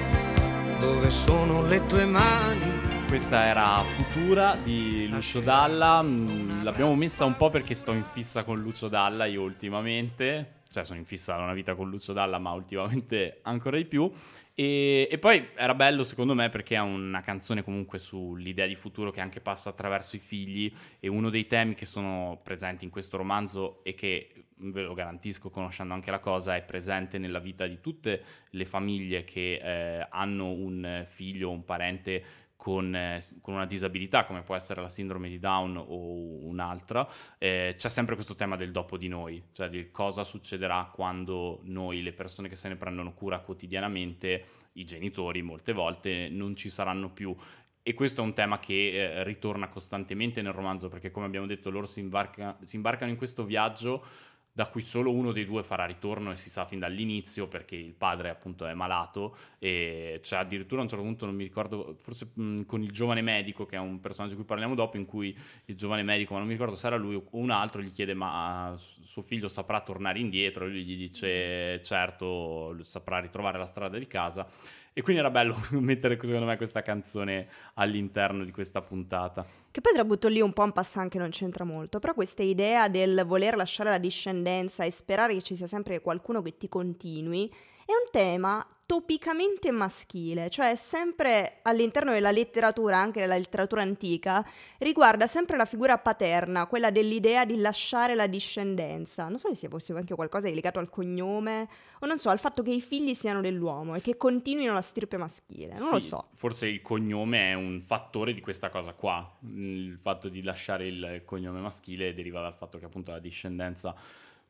Dove 0.80 1.10
sono 1.12 1.66
le 1.68 1.86
tue 1.86 2.06
mani? 2.06 2.80
Questa 3.08 3.46
era 3.46 3.84
Futura 3.96 4.56
di 4.64 5.08
Lucio 5.08 5.40
Dalla. 5.42 6.02
Mm, 6.02 6.64
l'abbiamo 6.64 6.96
messa 6.96 7.26
un 7.26 7.36
po' 7.36 7.50
perché 7.50 7.76
sto 7.76 7.92
in 7.92 8.04
fissa 8.12 8.44
con 8.44 8.60
Lucio 8.60 8.88
Dalla 8.88 9.26
io 9.26 9.42
ultimamente. 9.42 10.61
Cioè 10.72 10.86
sono 10.86 11.00
in 11.00 11.06
fissa 11.06 11.36
da 11.36 11.44
una 11.44 11.54
vita 11.54 11.76
con 11.76 11.90
Lucio 11.90 12.14
Dalla, 12.14 12.40
ma 12.40 12.52
ultimamente 12.54 13.40
ancora 13.44 13.78
di 13.78 13.86
più. 13.86 14.12
E, 14.54 15.08
e, 15.10 15.18
poi 15.18 15.50
era 15.56 15.74
bello 15.74 16.04
secondo 16.04 16.34
me 16.34 16.50
perché 16.50 16.76
è 16.76 16.80
una 16.80 17.22
canzone 17.22 17.64
comunque 17.64 18.00
sull'idea 18.00 18.68
di 18.68 18.76
futuro 18.76 19.10
che 19.10 19.22
anche 19.22 19.40
passa 19.40 19.70
attraverso 19.70 20.18
i 20.18 20.20
figli 20.20 20.72
e 21.00 21.08
uno 21.08 21.30
dei 21.30 21.48
temi 21.48 21.74
che 21.74 21.86
sono 21.86 22.40
presenti 22.44 22.84
in 22.84 22.92
questo 22.92 23.16
romanzo 23.16 23.82
e 23.84 23.94
che 23.94 24.46
ve 24.56 24.82
lo 24.82 24.94
garantisco 24.94 25.50
conoscendo 25.50 25.94
anche 25.94 26.12
la 26.12 26.20
cosa 26.20 26.56
è 26.56 26.64
presente 26.64 27.18
nella 27.18 27.40
vita 27.40 27.66
di 27.66 27.80
tutte 27.80 28.24
le 28.50 28.66
famiglie 28.66 29.24
che 29.24 29.60
eh, 29.64 30.08
hanno 30.10 30.52
un 30.52 31.06
figlio 31.08 31.50
o 31.50 31.54
un 31.54 31.64
parente 31.66 32.24
con, 32.62 32.94
eh, 32.96 33.20
con, 33.42 33.56
una 33.56 33.66
disabilità 33.66 34.24
come 34.24 34.44
può 34.44 34.54
essere 34.54 34.84
la 34.84 34.90
sindrome 34.90 35.30
di 35.30 35.40
Down 35.40 35.78
o 35.78 36.46
un'altra, 36.46 37.10
eh, 37.40 37.74
c'è 37.76 37.90
sempre 37.90 38.14
questo 38.14 38.36
tema 38.36 38.56
del 38.56 38.72
dopo 38.72 38.98
di 38.98 39.08
noi, 39.08 39.42
cioè 39.52 39.68
di 39.68 39.90
cosa 39.90 40.24
succederà 40.24 40.88
quando 40.94 41.62
noi, 41.64 42.04
le 42.04 42.14
persone 42.14 42.50
che 42.50 42.56
se 42.56 42.68
ne 42.68 42.76
prendono 42.76 43.16
cura 43.16 43.40
quotidianamente, 43.40 44.46
i 44.74 44.86
genitori 44.86 45.42
molte 45.42 45.74
volte 45.74 46.30
non 46.30 46.56
ci 46.56 46.70
saranno 46.70 47.10
più. 47.10 47.36
E 47.82 47.96
questo 47.96 48.22
è 48.22 48.24
un 48.24 48.36
tema 48.36 48.60
che 48.60 48.92
eh, 48.92 49.24
ritorna 49.24 49.68
costantemente 49.68 50.44
nel 50.44 50.54
romanzo 50.54 50.88
perché 50.88 51.10
come 51.10 51.26
abbiamo 51.26 51.48
detto 51.48 51.72
loro 51.72 51.88
si, 51.88 52.00
imbarca, 52.00 52.60
si 52.62 52.76
imbarcano 52.76 53.10
in 53.10 53.18
questo 53.18 53.44
viaggio 53.44 54.06
da 54.54 54.68
cui 54.68 54.82
solo 54.82 55.12
uno 55.12 55.32
dei 55.32 55.46
due 55.46 55.64
farà 55.64 55.86
ritorno 55.86 56.32
e 56.32 56.36
si 56.36 56.50
sa 56.50 56.66
fin 56.66 56.80
dall'inizio 56.80 57.48
perché 57.48 57.76
il 57.76 57.94
padre 57.94 58.30
appunto 58.30 58.66
è 58.66 58.74
malato 58.74 59.38
e 59.60 60.20
c'è 60.22 60.36
addirittura 60.36 60.82
a 60.82 60.84
un 60.84 60.90
certo 60.90 61.06
punto 61.06 61.26
non 61.26 61.36
mi 61.36 61.44
ricordo 61.44 61.96
forse 62.02 62.32
mh, 62.34 62.64
con 62.66 62.82
il 62.82 62.92
giovane 62.92 63.22
medico 63.22 63.66
che 63.66 63.78
è 63.78 63.80
un 63.80 64.02
personaggio 64.02 64.34
di 64.34 64.40
cui 64.40 64.48
parliamo 64.48 64.76
dopo 64.76 64.98
in 64.98 65.06
cui 65.06 65.36
il 65.66 65.76
giovane 65.76 66.04
medico 66.04 66.34
ma 66.34 66.40
non 66.40 66.48
mi 66.48 66.54
ricordo 66.54 66.76
se 66.76 66.88
era 66.88 66.98
lui 66.98 67.16
o 67.16 67.24
un 67.32 67.50
altro 67.50 67.82
gli 67.82 67.92
chiede 67.92 68.14
ma 68.14 68.76
suo 68.78 69.22
figlio 69.22 69.48
saprà 69.48 69.82
tornare 69.82 70.20
indietro? 70.20 70.66
E 70.66 70.70
lui 70.70 70.84
gli 70.84 70.98
dice 70.98 71.82
certo 71.82 72.76
saprà 72.82 73.20
ritrovare 73.20 73.58
la 73.58 73.66
strada 73.66 73.98
di 73.98 74.08
casa 74.08 74.48
e 74.94 75.02
quindi 75.02 75.22
era 75.22 75.32
bello 75.32 75.56
mettere 75.80 76.20
secondo 76.22 76.46
me 76.46 76.58
questa 76.58 76.82
canzone 76.82 77.48
all'interno 77.76 78.44
di 78.44 78.52
questa 78.52 78.82
puntata. 78.82 79.46
Che 79.72 79.82
poi 79.82 79.94
tra 79.94 80.04
butto 80.04 80.28
lì 80.28 80.42
un 80.42 80.54
po' 80.54 80.64
un 80.64 80.74
passant 80.74 81.10
che 81.10 81.18
non 81.18 81.30
c'entra 81.30 81.64
molto, 81.64 82.00
però 82.00 82.14
questa 82.14 82.44
idea 82.44 82.90
del 82.90 83.24
voler 83.26 83.56
lasciare 83.56 83.90
la 83.90 83.98
discendenza 83.98 84.84
e 84.84 84.92
sperare 84.92 85.34
che 85.34 85.42
ci 85.42 85.56
sia 85.56 85.68
sempre 85.68 86.02
qualcuno 86.02 86.42
che 86.42 86.58
ti 86.58 86.68
continui 86.68 87.48
è 87.86 87.92
un 87.92 88.10
tema 88.12 88.66
topicamente 88.92 89.72
maschile, 89.72 90.50
cioè 90.50 90.76
sempre 90.76 91.60
all'interno 91.62 92.12
della 92.12 92.32
letteratura, 92.32 92.98
anche 92.98 93.22
della 93.22 93.38
letteratura 93.38 93.82
antica, 93.82 94.46
riguarda 94.80 95.28
sempre 95.28 95.56
la 95.56 95.64
figura 95.64 95.98
paterna, 95.98 96.68
quella 96.68 96.92
dell'idea 96.92 97.46
di 97.46 97.58
lasciare 97.58 98.16
la 98.16 98.28
discendenza. 98.28 99.30
Non 99.30 99.38
so 99.38 99.48
se 99.48 99.56
sia 99.56 99.70
fosse 99.70 99.94
anche 99.94 100.14
qualcosa 100.14 100.50
di 100.50 100.56
legato 100.56 100.80
al 100.80 100.90
cognome 100.90 101.70
o 102.02 102.06
non 102.06 102.20
so, 102.20 102.32
al 102.32 102.40
fatto 102.40 102.64
che 102.64 102.72
i 102.72 102.82
figli 102.82 103.14
siano 103.14 103.40
dell'uomo 103.40 103.96
e 103.96 104.02
che 104.02 104.18
continuino 104.18 104.74
la 104.74 104.82
stirpe 104.82 105.16
maschile, 105.16 105.76
non 105.78 105.88
sì, 105.88 105.94
lo 105.94 106.00
so. 106.00 106.28
Forse 106.34 106.68
il 106.68 106.82
cognome 106.82 107.52
è 107.52 107.54
un 107.54 107.80
fattore 107.80 108.34
di 108.34 108.42
questa 108.42 108.70
cosa 108.70 108.92
qua, 108.92 109.38
il 109.46 110.00
fatto 110.02 110.28
di 110.28 110.44
lasciare 110.44 110.88
il 110.88 111.22
cognome 111.24 111.62
maschile 111.62 112.14
deriva 112.14 112.42
dal 112.42 112.56
fatto 112.56 112.78
che 112.78 112.84
appunto 112.84 113.12
la 113.12 113.20
discendenza 113.20 113.96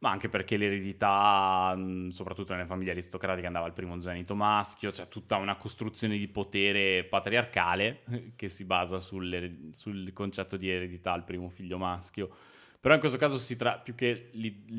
ma 0.02 0.10
anche 0.10 0.30
perché 0.30 0.58
l'eredità, 0.58 1.78
soprattutto 2.10 2.54
nelle 2.54 2.66
famiglie 2.66 2.92
aristocratiche, 2.92 3.46
andava 3.46 3.68
al 3.68 3.74
primogenito 3.74 4.34
maschio, 4.34 4.90
c'è 4.90 5.08
tutta 5.08 5.36
una 5.36 5.56
costruzione 5.58 6.18
di 6.18 6.28
potere 6.28 7.04
patriarcale 7.04 8.02
che 8.36 8.50
si 8.50 8.66
basa 8.66 8.98
sul 8.98 10.10
concetto 10.14 10.58
di 10.58 10.70
eredità 10.70 11.14
al 11.14 11.24
primo 11.24 11.50
figlio 11.50 11.78
maschio. 11.78 12.30
Però 12.80 12.96
in 12.96 13.00
questo 13.00 13.20
caso 13.20 13.38
si 13.38 13.56
tra- 13.56 13.78
più 13.78 13.94
che 13.94 14.32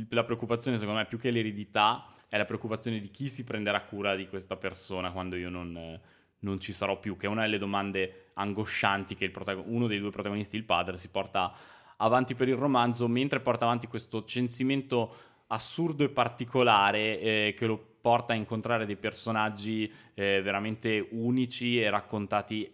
la 0.08 0.24
preoccupazione, 0.24 0.76
secondo 0.76 0.98
me, 0.98 1.06
più 1.06 1.18
che 1.18 1.30
l'eredità, 1.30 2.04
è 2.28 2.36
la 2.36 2.44
preoccupazione 2.44 2.98
di 2.98 3.10
chi 3.12 3.28
si 3.28 3.44
prenderà 3.44 3.80
cura 3.82 4.16
di 4.16 4.26
questa 4.26 4.56
persona 4.56 5.12
quando 5.12 5.36
io 5.36 5.50
non, 5.50 6.00
non 6.40 6.58
ci 6.58 6.72
sarò 6.72 6.98
più, 6.98 7.16
che 7.16 7.26
è 7.26 7.28
una 7.28 7.42
delle 7.42 7.58
domande 7.58 8.30
angoscianti 8.34 9.14
che 9.14 9.30
protagon- 9.30 9.66
uno 9.68 9.86
dei 9.86 10.00
due 10.00 10.10
protagonisti, 10.10 10.56
il 10.56 10.64
padre, 10.64 10.96
si 10.96 11.10
porta 11.10 11.54
avanti 12.02 12.34
per 12.34 12.48
il 12.48 12.56
romanzo, 12.56 13.08
mentre 13.08 13.40
porta 13.40 13.64
avanti 13.64 13.86
questo 13.86 14.24
censimento 14.24 15.14
assurdo 15.48 16.04
e 16.04 16.08
particolare 16.08 17.20
eh, 17.20 17.54
che 17.56 17.66
lo 17.66 17.78
porta 18.00 18.32
a 18.32 18.36
incontrare 18.36 18.84
dei 18.84 18.96
personaggi 18.96 19.90
eh, 20.14 20.40
veramente 20.42 21.06
unici 21.10 21.80
e 21.80 21.88
raccontati 21.88 22.70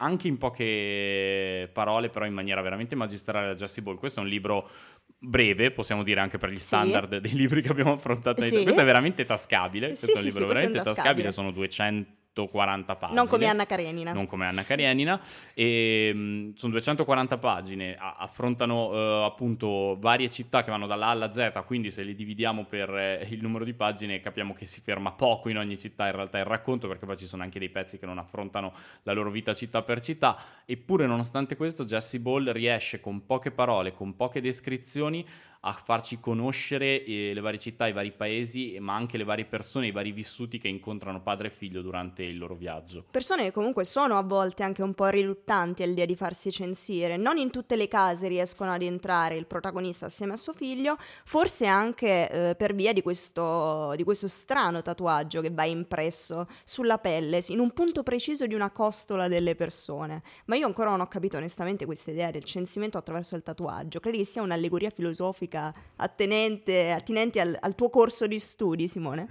anche 0.00 0.28
in 0.28 0.38
poche 0.38 1.68
parole, 1.72 2.08
però 2.08 2.24
in 2.24 2.32
maniera 2.32 2.62
veramente 2.62 2.94
magistrale 2.94 3.48
da 3.48 3.54
Jesse 3.54 3.82
Ball. 3.82 3.96
Questo 3.96 4.20
è 4.20 4.22
un 4.22 4.28
libro 4.28 4.68
breve, 5.18 5.72
possiamo 5.72 6.04
dire 6.04 6.20
anche 6.20 6.38
per 6.38 6.50
gli 6.50 6.58
standard 6.58 7.14
sì. 7.14 7.20
dei 7.20 7.32
libri 7.34 7.62
che 7.62 7.70
abbiamo 7.70 7.94
affrontato. 7.94 8.40
Sì. 8.42 8.62
Questo 8.62 8.80
è 8.80 8.84
veramente 8.84 9.24
tascabile, 9.24 9.88
questo 9.88 10.06
sì, 10.06 10.12
è 10.12 10.18
un 10.18 10.24
libro 10.24 10.46
veramente 10.46 10.80
tascabile, 10.80 11.32
sono 11.32 11.50
200 11.50 12.17
240 12.38 12.96
pagine. 12.96 13.18
Non 13.18 13.28
come 13.28 13.46
Anna 13.46 13.66
Karenina. 13.66 14.12
Non 14.12 14.26
come 14.26 14.46
Anna 14.46 14.62
Karenina. 14.62 15.20
E, 15.54 16.12
mh, 16.14 16.54
sono 16.54 16.72
240 16.72 17.38
pagine, 17.38 17.96
a- 17.98 18.16
affrontano 18.18 18.88
uh, 18.88 19.24
appunto 19.24 19.96
varie 19.98 20.30
città 20.30 20.62
che 20.62 20.70
vanno 20.70 20.86
dalla 20.86 21.06
A 21.06 21.10
alla 21.10 21.32
Z, 21.32 21.62
quindi 21.66 21.90
se 21.90 22.02
li 22.02 22.14
dividiamo 22.14 22.64
per 22.64 22.94
eh, 22.94 23.26
il 23.30 23.42
numero 23.42 23.64
di 23.64 23.74
pagine 23.74 24.20
capiamo 24.20 24.54
che 24.54 24.66
si 24.66 24.80
ferma 24.80 25.12
poco 25.12 25.48
in 25.48 25.58
ogni 25.58 25.78
città 25.78 26.06
in 26.06 26.12
realtà 26.12 26.38
il 26.38 26.44
racconto, 26.44 26.86
perché 26.86 27.06
poi 27.06 27.16
ci 27.16 27.26
sono 27.26 27.42
anche 27.42 27.58
dei 27.58 27.70
pezzi 27.70 27.98
che 27.98 28.06
non 28.06 28.18
affrontano 28.18 28.72
la 29.02 29.12
loro 29.12 29.30
vita 29.30 29.54
città 29.54 29.82
per 29.82 30.00
città. 30.00 30.36
Eppure 30.64 31.06
nonostante 31.06 31.56
questo 31.56 31.84
Jesse 31.84 32.20
Ball 32.20 32.52
riesce 32.52 33.00
con 33.00 33.26
poche 33.26 33.50
parole, 33.50 33.92
con 33.92 34.14
poche 34.14 34.40
descrizioni 34.40 35.26
a 35.60 35.72
farci 35.72 36.20
conoscere 36.20 37.04
eh, 37.04 37.32
le 37.34 37.40
varie 37.40 37.58
città, 37.58 37.88
i 37.88 37.92
vari 37.92 38.12
paesi, 38.12 38.76
ma 38.78 38.94
anche 38.94 39.16
le 39.16 39.24
varie 39.24 39.44
persone, 39.44 39.88
i 39.88 39.90
vari 39.90 40.12
vissuti 40.12 40.58
che 40.58 40.68
incontrano 40.68 41.20
padre 41.20 41.48
e 41.48 41.50
figlio 41.50 41.82
durante 41.82 42.22
il 42.22 42.38
loro 42.38 42.54
viaggio. 42.54 43.04
Persone 43.10 43.44
che 43.44 43.52
comunque 43.52 43.84
sono 43.84 44.16
a 44.18 44.22
volte 44.22 44.62
anche 44.62 44.82
un 44.82 44.94
po' 44.94 45.08
riluttanti 45.08 45.82
all'idea 45.82 46.06
di 46.06 46.14
farsi 46.14 46.52
censire. 46.52 47.16
Non 47.16 47.38
in 47.38 47.50
tutte 47.50 47.74
le 47.74 47.88
case 47.88 48.28
riescono 48.28 48.72
ad 48.72 48.82
entrare 48.82 49.36
il 49.36 49.46
protagonista 49.46 50.06
assieme 50.06 50.34
a 50.34 50.36
suo 50.36 50.52
figlio, 50.52 50.96
forse 51.24 51.66
anche 51.66 52.30
eh, 52.30 52.54
per 52.54 52.74
via 52.74 52.92
di 52.92 53.02
questo, 53.02 53.94
di 53.96 54.04
questo 54.04 54.28
strano 54.28 54.80
tatuaggio 54.82 55.40
che 55.40 55.50
va 55.50 55.64
impresso 55.64 56.46
sulla 56.64 56.98
pelle, 56.98 57.42
in 57.48 57.58
un 57.58 57.72
punto 57.72 58.02
preciso 58.02 58.46
di 58.46 58.54
una 58.54 58.70
costola 58.70 59.26
delle 59.26 59.56
persone. 59.56 60.22
Ma 60.44 60.54
io 60.54 60.66
ancora 60.66 60.90
non 60.90 61.00
ho 61.00 61.08
capito 61.08 61.36
onestamente 61.36 61.84
questa 61.84 62.12
idea 62.12 62.30
del 62.30 62.44
censimento 62.44 62.96
attraverso 62.96 63.34
il 63.34 63.42
tatuaggio. 63.42 63.98
Credi 63.98 64.18
che 64.18 64.24
sia 64.24 64.42
un'allegoria 64.42 64.90
filosofica? 64.90 65.47
Filosofica 65.48 65.72
attenente, 65.96 66.92
attinenti 66.92 67.40
al, 67.40 67.56
al, 67.58 67.74
tuo 67.74 67.90
corso 67.90 68.26
di 68.26 68.38
studi, 68.38 68.86
Simone? 68.86 69.26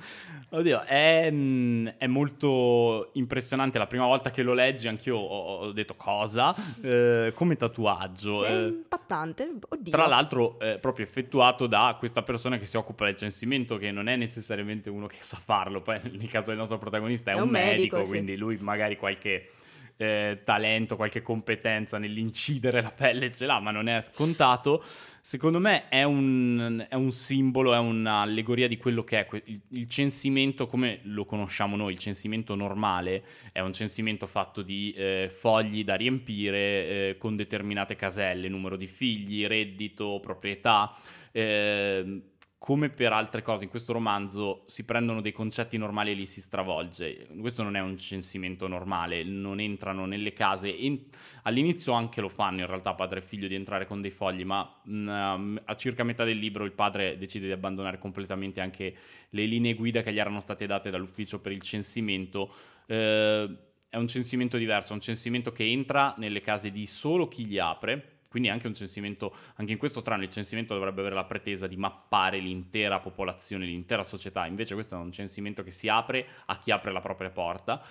Oddio, 0.49 0.81
è, 0.81 1.29
mm, 1.31 1.87
è, 1.97 2.07
molto 2.07 3.11
impressionante. 3.13 3.77
La 3.77 3.87
prima 3.87 4.05
volta 4.05 4.31
che 4.31 4.41
lo 4.41 4.53
leggi, 4.53 4.87
anch'io 4.87 5.17
ho, 5.17 5.57
ho 5.59 5.71
detto 5.71 5.95
cosa? 5.95 6.53
Eh, 6.81 7.31
come 7.33 7.55
tatuaggio. 7.55 8.43
Sei 8.43 8.55
eh, 8.55 8.67
impattante. 8.67 9.53
Oddio. 9.69 9.91
Tra 9.91 10.07
l'altro, 10.07 10.59
eh, 10.59 10.77
proprio 10.79 11.05
effettuato 11.05 11.67
da 11.67 11.95
questa 11.97 12.23
persona 12.23 12.57
che 12.57 12.65
si 12.65 12.75
occupa 12.75 13.05
del 13.05 13.15
censimento, 13.15 13.77
che 13.77 13.91
non 13.91 14.07
è 14.07 14.15
necessariamente 14.15 14.89
uno 14.89 15.07
che 15.07 15.17
sa 15.19 15.37
farlo. 15.37 15.81
Poi, 15.81 15.99
nel 16.03 16.29
caso 16.29 16.49
del 16.49 16.57
nostro 16.57 16.77
protagonista, 16.77 17.31
è, 17.31 17.35
è 17.35 17.37
un, 17.37 17.43
un, 17.43 17.49
medico, 17.49 17.97
medico 17.97 18.09
quindi 18.09 18.35
lui 18.35 18.57
magari 18.57 18.97
qualche 18.97 19.51
eh, 19.97 20.41
talento, 20.43 20.95
qualche 20.95 21.21
competenza 21.21 21.97
nell'incidere 21.97 22.81
la 22.81 22.91
pelle 22.91 23.31
ce 23.31 23.45
l'ha, 23.45 23.59
ma 23.59 23.71
non 23.71 23.87
è 23.87 23.99
scontato. 24.01 24.83
Secondo 25.19 25.59
me 25.59 25.89
è 25.89 26.03
un, 26.03 26.85
è 26.87 26.95
un 26.95 27.11
simbolo, 27.11 27.73
è 27.73 27.77
un'allegoria 27.77 28.67
di 28.67 28.77
quello 28.77 29.03
che 29.03 29.19
è 29.19 29.27
il, 29.45 29.59
il, 29.71 29.89
censimento 29.89 30.67
come 30.67 30.99
lo 31.03 31.25
conosciamo 31.25 31.75
noi, 31.75 31.91
il 31.93 31.99
censimento 31.99 32.55
normale 32.55 33.23
è 33.51 33.59
un 33.59 33.73
censimento 33.73 34.25
fatto 34.25 34.61
di 34.61 34.93
eh, 34.95 35.29
fogli 35.29 35.83
da 35.83 35.95
riempire 35.95 36.59
eh, 36.59 37.15
con 37.17 37.35
determinate 37.35 37.97
caselle, 37.97 38.47
numero 38.47 38.77
di 38.77 38.87
figli, 38.87 39.45
reddito, 39.45 40.19
proprietà. 40.21 40.95
Eh, 41.33 42.21
come 42.59 42.89
per 42.89 43.13
altre 43.13 43.43
cose 43.43 43.65
in 43.65 43.69
questo 43.69 43.93
romanzo 43.93 44.63
si 44.65 44.83
prendono 44.83 45.21
dei 45.21 45.31
concetti 45.31 45.77
normali 45.77 46.11
e 46.11 46.13
li 46.15 46.25
si 46.25 46.41
stravolge. 46.41 47.27
Questo 47.39 47.61
non 47.61 47.75
è 47.75 47.79
un 47.79 47.97
censimento 47.97 48.67
normale, 48.67 49.23
non 49.23 49.59
entrano 49.59 50.05
nelle 50.05 50.33
case. 50.33 50.67
In... 50.67 51.05
All'inizio 51.43 51.93
anche 51.93 52.19
lo 52.19 52.29
fanno 52.29 52.61
in 52.61 52.65
realtà 52.65 52.95
padre 52.95 53.19
e 53.19 53.21
figlio 53.21 53.47
di 53.47 53.53
entrare 53.53 53.85
con 53.85 54.01
dei 54.01 54.09
fogli, 54.09 54.43
ma 54.43 54.81
mh, 54.83 54.91
mm, 54.91 55.57
a 55.65 55.75
circa 55.75 56.03
metà 56.03 56.23
del 56.23 56.39
libro 56.39 56.65
il 56.65 56.71
padre 56.71 57.17
decide 57.17 57.45
di 57.45 57.51
abbandonare 57.51 57.99
completamente 57.99 58.59
anche 58.59 58.95
le 59.29 59.45
linee 59.45 59.75
guida 59.75 60.01
che 60.01 60.11
gli 60.11 60.19
erano 60.19 60.39
state 60.39 60.65
date 60.65 60.89
dall'ufficio 60.89 61.39
per 61.39 61.51
il 61.51 61.61
censimento. 61.61 62.51
Eh, 62.87 63.55
è 63.89 63.97
un 63.97 64.07
censimento 64.07 64.57
diverso, 64.57 64.91
è 64.91 64.95
un 64.95 65.01
censimento 65.01 65.51
che 65.51 65.63
entra 65.63 66.15
nelle 66.17 66.41
case 66.41 66.71
di 66.71 66.87
solo 66.87 67.27
chi 67.27 67.45
gli 67.45 67.59
apre 67.59 68.16
quindi 68.37 68.53
anche 68.53 68.67
un 68.67 68.75
censimento, 68.75 69.35
anche 69.55 69.71
in 69.71 69.79
questo 69.79 70.03
trano 70.03 70.21
il 70.21 70.29
censimento 70.29 70.75
dovrebbe 70.75 70.99
avere 70.99 71.15
la 71.15 71.23
pretesa 71.23 71.65
di 71.65 71.75
mappare 71.75 72.37
l'intera 72.37 72.99
popolazione, 72.99 73.65
l'intera 73.65 74.03
società, 74.03 74.45
invece 74.45 74.75
questo 74.75 74.93
è 74.93 74.99
un 74.99 75.11
censimento 75.11 75.63
che 75.63 75.71
si 75.71 75.89
apre 75.89 76.23
a 76.45 76.59
chi 76.59 76.69
apre 76.69 76.91
la 76.91 77.01
propria 77.01 77.31
porta. 77.31 77.83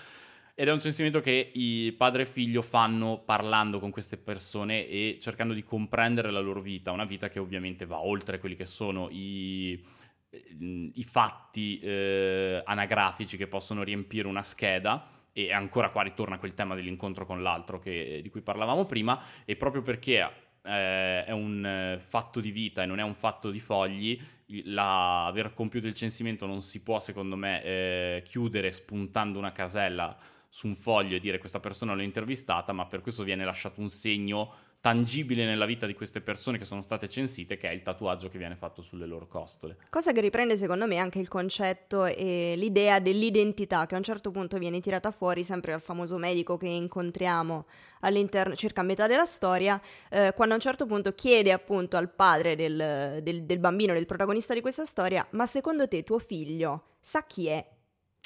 Ed 0.55 0.69
è 0.69 0.73
un 0.73 0.81
censimento 0.81 1.21
che 1.21 1.51
i 1.53 1.93
padre 1.99 2.23
e 2.23 2.27
figlio 2.27 2.63
fanno 2.63 3.19
parlando 3.19 3.81
con 3.81 3.91
queste 3.91 4.19
persone 4.19 4.87
e 4.87 5.19
cercando 5.21 5.53
di 5.53 5.65
comprendere 5.65 6.31
la 6.31 6.39
loro 6.39 6.61
vita, 6.61 6.93
una 6.93 7.05
vita 7.05 7.29
che 7.29 7.41
ovviamente 7.41 7.85
va 7.85 7.99
oltre 7.99 8.39
quelli 8.39 8.55
che 8.55 8.67
sono 8.67 9.09
i, 9.11 9.85
i 10.31 11.05
fatti 11.05 11.81
eh, 11.81 12.63
anagrafici 12.65 13.37
che 13.37 13.49
possono 13.49 13.83
riempire 13.83 14.29
una 14.29 14.45
scheda 14.45 15.11
e 15.39 15.53
ancora 15.53 15.91
qua 15.91 16.01
ritorna 16.01 16.39
quel 16.39 16.55
tema 16.55 16.75
dell'incontro 16.75 17.27
con 17.27 17.43
l'altro 17.43 17.79
che, 17.79 18.21
di 18.23 18.31
cui 18.31 18.41
parlavamo 18.41 18.87
prima, 18.87 19.21
e 19.45 19.55
proprio 19.55 19.83
perché 19.83 20.27
eh, 20.63 21.25
è 21.27 21.31
un 21.31 21.63
eh, 21.63 21.99
fatto 21.99 22.41
di 22.41 22.51
vita 22.51 22.83
e 22.83 22.87
non 22.87 22.99
è 22.99 23.03
un 23.03 23.13
fatto 23.13 23.51
di 23.51 23.61
fogli, 23.61 24.19
la, 24.65 25.27
aver 25.27 25.53
compiuto 25.53 25.89
il 25.89 25.93
censimento 25.93 26.47
non 26.47 26.63
si 26.63 26.83
può, 26.83 27.01
secondo 27.01 27.37
me, 27.37 27.63
eh, 27.63 28.23
chiudere 28.25 28.73
spuntando 28.73 29.39
una 29.39 29.53
casella 29.53 30.17
su 30.49 30.69
un 30.69 30.75
foglio 30.75 31.17
e 31.17 31.21
dire 31.21 31.37
questa 31.37 31.61
persona 31.61 31.93
l'ho 31.93 32.01
intervistata, 32.01 32.73
ma 32.73 32.87
per 32.87 33.03
questo 33.03 33.23
viene 33.23 33.45
lasciato 33.45 33.83
un 33.83 33.91
segno 33.91 34.55
tangibile 34.87 35.45
nella 35.45 35.67
vita 35.67 35.85
di 35.85 35.95
queste 35.95 36.21
persone 36.21 36.59
che 36.59 36.65
sono 36.65 36.81
state 36.81 37.09
censite, 37.09 37.57
che 37.57 37.69
è 37.69 37.73
il 37.73 37.83
tatuaggio 37.83 38.29
che 38.29 38.39
viene 38.39 38.55
fatto 38.55 38.83
sulle 38.83 39.05
loro 39.05 39.27
costole. 39.27 39.79
Cosa 39.91 40.13
che 40.13 40.21
riprende 40.21 40.57
secondo 40.57 40.87
me 40.87 40.99
anche 40.99 41.19
il 41.19 41.27
concetto 41.27 42.05
e 42.05 42.55
l'idea 42.57 43.01
dell'identità 43.01 43.85
che 43.87 43.97
a 43.97 43.99
un 43.99 44.05
certo 44.05 44.31
punto 44.31 44.59
viene 44.59 44.79
tirata 44.79 45.11
fuori 45.11 45.43
sempre 45.43 45.73
dal 45.73 45.81
famoso 45.81 46.19
medico 46.19 46.57
che 46.57 46.69
incontriamo 46.69 47.67
all'interno, 48.03 48.55
circa 48.55 48.83
a 48.83 48.85
metà 48.85 49.09
della 49.09 49.25
storia, 49.25 49.83
eh, 50.09 50.33
quando 50.37 50.55
a 50.55 50.59
un 50.59 50.63
certo 50.63 50.87
punto 50.87 51.17
chiede 51.17 51.51
appunto 51.51 51.97
al 51.97 52.09
padre 52.09 52.55
del, 52.55 53.19
del, 53.25 53.43
del 53.43 53.59
bambino, 53.59 53.93
del 53.93 54.07
protagonista 54.07 54.55
di 54.55 54.61
questa 54.61 54.85
storia, 54.85 55.27
ma 55.31 55.47
secondo 55.47 55.89
te 55.89 56.05
tuo 56.05 56.21
figlio 56.21 56.99
sa 57.01 57.27
chi 57.27 57.49
è? 57.49 57.75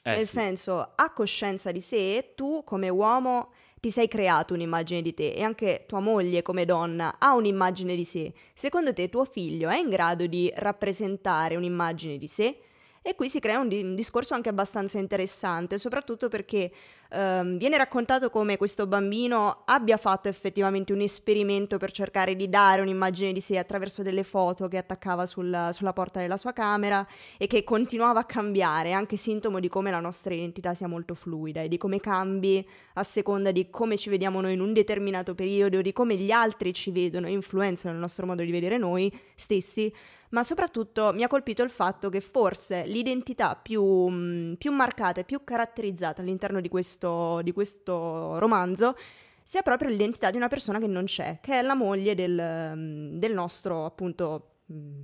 Eh, 0.03 0.11
Nel 0.11 0.27
sì. 0.27 0.33
senso, 0.33 0.93
ha 0.95 1.11
coscienza 1.13 1.73
di 1.73 1.81
sé, 1.81 2.33
tu 2.35 2.65
come 2.65 2.91
uomo 2.91 3.53
ti 3.81 3.91
sei 3.91 4.09
creato 4.09 4.55
un'immagine 4.55 5.03
di 5.03 5.15
te 5.15 5.33
e 5.33 5.43
anche 5.43 5.85
tua 5.89 6.01
moglie 6.01 6.43
come 6.43 6.65
donna 6.67 7.17
ha 7.19 7.35
un'immagine 7.35 7.97
di 7.97 8.05
sé. 8.05 8.33
Secondo 8.55 8.93
te 8.93 9.09
tuo 9.09 9.25
figlio 9.25 9.71
è 9.71 9.79
in 9.79 9.89
grado 9.89 10.27
di 10.27 10.53
rappresentare 10.55 11.57
un'immagine 11.57 12.19
di 12.19 12.27
sé? 12.29 12.59
E 13.03 13.15
qui 13.15 13.31
si 13.31 13.41
crea 13.41 13.59
un, 13.59 13.69
di- 13.69 13.81
un, 13.81 13.95
discorso 13.95 14.35
anche 14.35 14.51
abbastanza 14.51 14.99
interessante, 14.99 15.79
soprattutto 15.79 16.29
perché 16.29 16.71
ehm, 17.09 17.57
viene 17.57 17.79
raccontato 17.79 18.29
come 18.29 18.59
questo 18.59 18.87
bambino 18.87 19.63
abbia 19.65 19.97
fatto 19.97 20.29
effettivamente 20.29 20.93
un 20.93 21.01
esperimento 21.01 21.79
per 21.79 21.93
cercare 21.93 22.37
di 22.37 22.51
dare 22.51 22.83
un'immagine 22.83 23.33
di 23.33 23.41
sé 23.41 23.57
attraverso 23.57 24.03
delle 24.03 24.23
foto 24.23 24.69
che 24.69 24.77
attaccava 24.77 25.25
sul, 25.25 25.71
sulla 25.73 25.95
porta 25.95 26.21
della 26.21 26.37
sua 26.37 26.53
camera 26.53 27.07
e 27.39 27.47
che 27.47 27.65
continuava 27.65 28.21
a 28.21 28.25
cambiare, 28.25 28.93
anche 28.93 29.17
sintomo 29.17 29.61
di 29.61 29.69
come 29.69 29.91
la 29.91 30.01
nostra 30.01 30.35
identità 30.35 30.75
sia 30.75 30.87
molto 30.87 31.15
fluida 31.15 31.63
e 31.63 31.69
di 31.69 31.79
come 31.79 32.01
cambi 32.01 32.63
a 32.95 33.03
seconda 33.03 33.51
di 33.51 33.71
come 33.71 33.97
ci 33.97 34.11
vediamo 34.11 34.43
noi 34.43 34.53
in 34.53 34.61
un 34.61 34.75
determinato 34.75 35.35
periodo, 35.35 35.81
di 35.81 35.95
come 35.95 36.17
gli 36.17 36.31
altri 36.31 36.75
ci 36.75 36.91
vedono 36.91 37.29
e 37.29 37.31
influenzano 37.31 37.95
il 37.95 38.01
nostro 38.01 38.27
modo 38.27 38.43
di 38.43 38.51
vedere 38.51 38.77
noi 38.77 39.11
stessi 39.35 39.91
ma 40.31 40.43
soprattutto 40.45 41.13
mi 41.13 41.23
ha 41.23 41.29
colpito 41.29 41.63
il 41.63 41.71
fatto 41.71 42.09
che 42.09 42.21
forse 42.21 42.85
l'identità 42.87 43.57
più, 43.57 43.83
mm, 44.09 44.55
più 44.55 44.73
marcata 44.73 45.21
e 45.21 45.25
più 45.25 45.43
caratterizzata 45.45 46.23
all'interno 46.23 46.61
di 46.61 46.69
questo, 46.69 47.41
di 47.43 47.53
questo, 47.53 48.39
romanzo 48.39 48.95
sia 49.43 49.63
proprio 49.63 49.89
l'identità 49.89 50.31
di 50.31 50.37
una 50.37 50.49
persona 50.49 50.79
che 50.79 50.87
non 50.87 51.05
c'è, 51.05 51.39
che 51.41 51.59
è 51.59 51.63
la 51.63 51.75
moglie 51.75 52.15
del, 52.15 52.73
mm, 52.77 53.17
del 53.19 53.33
nostro 53.33 53.85
appunto 53.85 54.59
mm, 54.73 55.01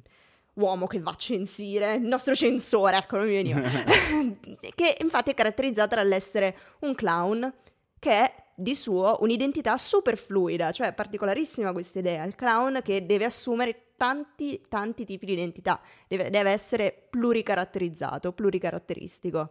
uomo 0.55 0.87
che 0.87 1.01
va 1.01 1.11
a 1.11 1.17
censire, 1.17 1.95
il 1.95 2.07
nostro 2.07 2.35
censore, 2.35 2.97
ecco, 2.99 3.17
non 3.17 3.27
mi 3.27 3.35
veniva, 3.35 3.61
che 4.75 4.97
infatti 5.01 5.31
è 5.31 5.35
caratterizzata 5.35 5.97
dall'essere 5.97 6.57
un 6.81 6.95
clown 6.95 7.53
che 7.99 8.11
è 8.11 8.45
di 8.55 8.75
suo 8.75 9.19
un'identità 9.21 9.77
super 9.77 10.17
fluida, 10.17 10.71
cioè 10.71 10.95
particolarissima 10.95 11.73
questa 11.73 11.99
idea, 11.99 12.25
il 12.25 12.37
clown 12.37 12.81
che 12.83 13.05
deve 13.05 13.27
assumere 13.27 13.86
tanti, 13.97 14.65
tanti 14.69 15.05
tipi 15.05 15.27
di 15.27 15.33
identità, 15.33 15.81
deve, 16.07 16.31
deve 16.31 16.51
essere 16.51 17.07
pluricaratterizzato, 17.11 18.33
pluricaratteristico, 18.33 19.51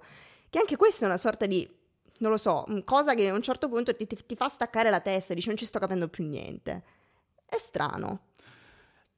che 0.50 0.60
anche 0.60 0.78
questa 0.78 1.06
è 1.06 1.08
una 1.08 1.18
sorta 1.18 1.46
di, 1.46 1.68
non 2.20 2.32
lo 2.32 2.38
so, 2.38 2.66
cosa 2.86 3.14
che 3.14 3.30
a 3.30 3.34
un 3.34 3.42
certo 3.42 3.68
punto 3.68 3.96
ti, 3.96 4.08
ti, 4.08 4.18
ti 4.25 4.36
fa 4.36 4.48
staccare 4.48 4.90
la 4.90 5.02
testa 5.02 5.34
dici 5.34 5.48
non 5.48 5.58
ci 5.58 5.66
sto 5.66 5.80
capendo 5.80 6.08
più 6.08 6.25
niente. 6.25 6.84
È 7.46 7.58
strano. 7.58 8.28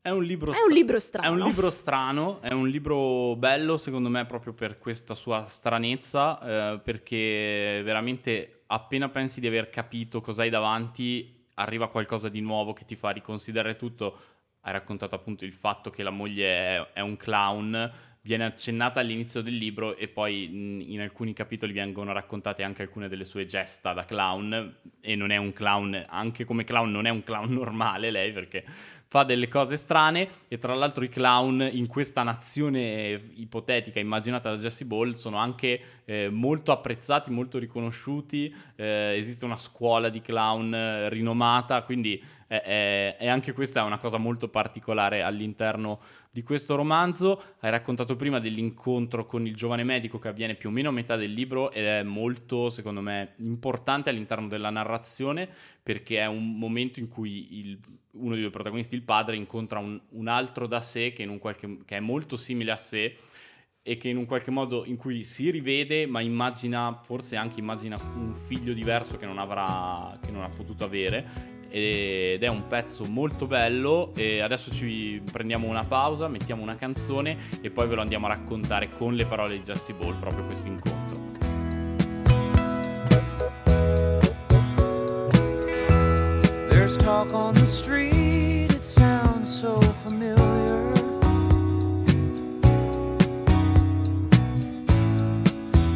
È 0.01 0.09
un, 0.09 0.23
libro 0.23 0.53
è 0.53 0.61
un 0.65 0.71
libro 0.71 0.99
strano. 0.99 1.27
È 1.27 1.29
un 1.29 1.47
libro 1.47 1.69
strano, 1.69 2.41
è 2.41 2.53
un 2.53 2.69
libro 2.69 3.35
bello 3.35 3.77
secondo 3.77 4.07
me 4.07 4.25
proprio 4.25 4.53
per 4.53 4.77
questa 4.77 5.13
sua 5.13 5.47
stranezza, 5.49 6.39
eh, 6.39 6.79
perché 6.79 7.81
veramente 7.83 8.63
appena 8.67 9.09
pensi 9.09 9.41
di 9.41 9.47
aver 9.47 9.69
capito 9.69 10.21
cosa 10.21 10.43
hai 10.43 10.49
davanti, 10.49 11.45
arriva 11.55 11.89
qualcosa 11.89 12.29
di 12.29 12.39
nuovo 12.39 12.71
che 12.71 12.85
ti 12.85 12.95
fa 12.95 13.09
riconsiderare 13.09 13.75
tutto 13.75 14.17
hai 14.67 14.73
raccontato 14.73 15.15
appunto 15.15 15.45
il 15.45 15.53
fatto 15.53 15.89
che 15.89 16.03
la 16.03 16.09
moglie 16.09 16.45
è, 16.45 16.87
è 16.95 16.99
un 16.99 17.15
clown, 17.15 17.89
viene 18.21 18.43
accennata 18.43 18.99
all'inizio 18.99 19.41
del 19.41 19.55
libro 19.55 19.95
e 19.95 20.09
poi 20.09 20.91
in 20.91 20.99
alcuni 20.99 21.31
capitoli 21.31 21.71
vengono 21.71 22.11
raccontate 22.11 22.63
anche 22.63 22.81
alcune 22.81 23.07
delle 23.07 23.23
sue 23.23 23.45
gesta 23.45 23.93
da 23.93 24.03
clown 24.03 24.75
e 24.99 25.15
non 25.15 25.31
è 25.31 25.37
un 25.37 25.53
clown, 25.53 26.05
anche 26.09 26.43
come 26.43 26.65
clown 26.65 26.91
non 26.91 27.05
è 27.05 27.09
un 27.09 27.23
clown 27.23 27.49
normale 27.53 28.11
lei 28.11 28.33
perché 28.33 28.65
fa 29.07 29.23
delle 29.23 29.47
cose 29.47 29.77
strane 29.77 30.27
e 30.47 30.57
tra 30.57 30.73
l'altro 30.73 31.03
i 31.03 31.09
clown 31.09 31.67
in 31.71 31.87
questa 31.87 32.23
nazione 32.23 33.31
ipotetica 33.35 33.99
immaginata 33.99 34.49
da 34.49 34.57
Jesse 34.57 34.85
Ball 34.85 35.13
sono 35.13 35.37
anche 35.37 35.79
eh, 36.05 36.29
molto 36.29 36.71
apprezzati, 36.71 37.31
molto 37.31 37.57
riconosciuti, 37.57 38.53
eh, 38.75 39.15
esiste 39.15 39.45
una 39.45 39.57
scuola 39.57 40.09
di 40.09 40.21
clown 40.21 40.73
eh, 40.73 41.09
rinomata, 41.09 41.81
quindi 41.83 42.21
e 42.49 43.27
anche 43.27 43.51
questa 43.51 43.81
è 43.81 43.83
una 43.83 43.97
cosa 43.97 44.15
molto 44.15 44.47
particolare 44.47 45.21
all'interno 45.21 45.99
di 46.37 46.43
questo 46.43 46.75
romanzo. 46.75 47.41
Hai 47.61 47.71
raccontato 47.71 48.15
prima 48.15 48.39
dell'incontro 48.39 49.25
con 49.25 49.47
il 49.47 49.55
giovane 49.55 49.83
medico 49.83 50.19
che 50.19 50.27
avviene 50.27 50.53
più 50.53 50.69
o 50.69 50.71
meno 50.71 50.89
a 50.89 50.91
metà 50.91 51.15
del 51.15 51.33
libro 51.33 51.71
ed 51.71 51.83
è 51.83 52.03
molto, 52.03 52.69
secondo 52.69 53.01
me, 53.01 53.33
importante 53.37 54.11
all'interno 54.11 54.47
della 54.47 54.69
narrazione 54.69 55.49
perché 55.81 56.19
è 56.19 56.27
un 56.27 56.59
momento 56.59 56.99
in 56.99 57.07
cui 57.07 57.57
il, 57.57 57.79
uno 58.11 58.33
dei 58.33 58.41
due 58.41 58.51
protagonisti, 58.51 58.93
il 58.93 59.01
padre, 59.01 59.35
incontra 59.35 59.79
un, 59.79 59.99
un 60.09 60.27
altro 60.27 60.67
da 60.67 60.81
sé 60.81 61.11
che, 61.11 61.25
qualche, 61.39 61.79
che 61.83 61.97
è 61.97 62.01
molto 62.01 62.35
simile 62.35 62.69
a 62.69 62.77
sé 62.77 63.17
e 63.81 63.97
che 63.97 64.09
in 64.09 64.17
un 64.17 64.25
qualche 64.25 64.51
modo 64.51 64.85
in 64.85 64.95
cui 64.97 65.23
si 65.23 65.49
rivede, 65.49 66.05
ma 66.05 66.21
immagina, 66.21 66.99
forse 67.01 67.35
anche 67.35 67.59
immagina 67.59 67.97
un 67.99 68.35
figlio 68.35 68.73
diverso 68.73 69.17
che 69.17 69.25
non 69.25 69.39
avrà, 69.39 70.19
che 70.21 70.29
non 70.29 70.43
ha 70.43 70.49
potuto 70.49 70.83
avere 70.83 71.56
ed 71.69 72.43
è 72.43 72.47
un 72.47 72.67
pezzo 72.67 73.05
molto 73.05 73.47
bello 73.47 74.11
e 74.15 74.41
adesso 74.41 74.71
ci 74.71 75.21
prendiamo 75.31 75.67
una 75.67 75.83
pausa, 75.83 76.27
mettiamo 76.27 76.61
una 76.61 76.75
canzone 76.75 77.37
e 77.61 77.69
poi 77.69 77.87
ve 77.87 77.95
lo 77.95 78.01
andiamo 78.01 78.25
a 78.27 78.29
raccontare 78.29 78.89
con 78.89 79.15
le 79.15 79.25
parole 79.25 79.57
di 79.57 79.63
Jesse 79.63 79.93
Ball 79.93 80.17
proprio 80.19 80.45
questo 80.45 80.67
incontro. 80.67 81.25
There's 86.69 86.95
talk 86.95 87.33
on 87.33 87.53
the 87.53 87.65
street, 87.65 88.71
it 88.73 88.85
sounds 88.85 89.49
so 89.49 89.81
familiar. 90.03 90.93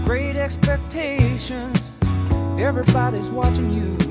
Great 0.03 0.35
expectations, 0.35 1.93
everybody's 2.59 3.31
watching 3.31 3.71
you. 3.73 4.10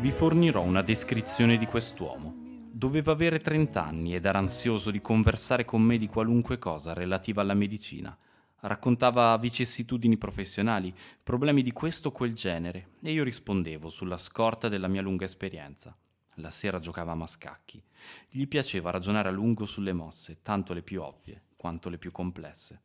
Vi 0.00 0.10
fornirò 0.12 0.62
una 0.62 0.80
descrizione 0.80 1.58
di 1.58 1.66
quest'uomo 1.66 2.34
Doveva 2.72 3.12
avere 3.12 3.38
30 3.38 3.84
anni 3.84 4.14
ed 4.14 4.24
era 4.24 4.38
ansioso 4.38 4.90
di 4.90 5.02
conversare 5.02 5.66
con 5.66 5.82
me 5.82 5.98
di 5.98 6.06
qualunque 6.06 6.58
cosa 6.58 6.94
relativa 6.94 7.42
alla 7.42 7.52
medicina. 7.52 8.16
Raccontava 8.60 9.36
vicissitudini 9.36 10.16
professionali, 10.16 10.94
problemi 11.22 11.62
di 11.62 11.72
questo 11.72 12.08
o 12.08 12.12
quel 12.12 12.32
genere, 12.32 12.92
e 13.02 13.12
io 13.12 13.24
rispondevo 13.24 13.90
sulla 13.90 14.16
scorta 14.16 14.70
della 14.70 14.88
mia 14.88 15.02
lunga 15.02 15.26
esperienza. 15.26 15.94
La 16.36 16.50
sera 16.50 16.78
giocavamo 16.78 17.24
a 17.24 17.26
scacchi. 17.26 17.82
Gli 18.30 18.48
piaceva 18.48 18.90
ragionare 18.90 19.28
a 19.28 19.32
lungo 19.32 19.66
sulle 19.66 19.92
mosse, 19.92 20.38
tanto 20.40 20.72
le 20.72 20.80
più 20.80 21.02
ovvie 21.02 21.42
quanto 21.56 21.90
le 21.90 21.98
più 21.98 22.10
complesse. 22.10 22.80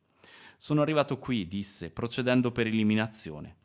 Sono 0.58 0.82
arrivato 0.82 1.16
qui, 1.18 1.48
disse, 1.48 1.88
procedendo 1.88 2.52
per 2.52 2.66
eliminazione. 2.66 3.56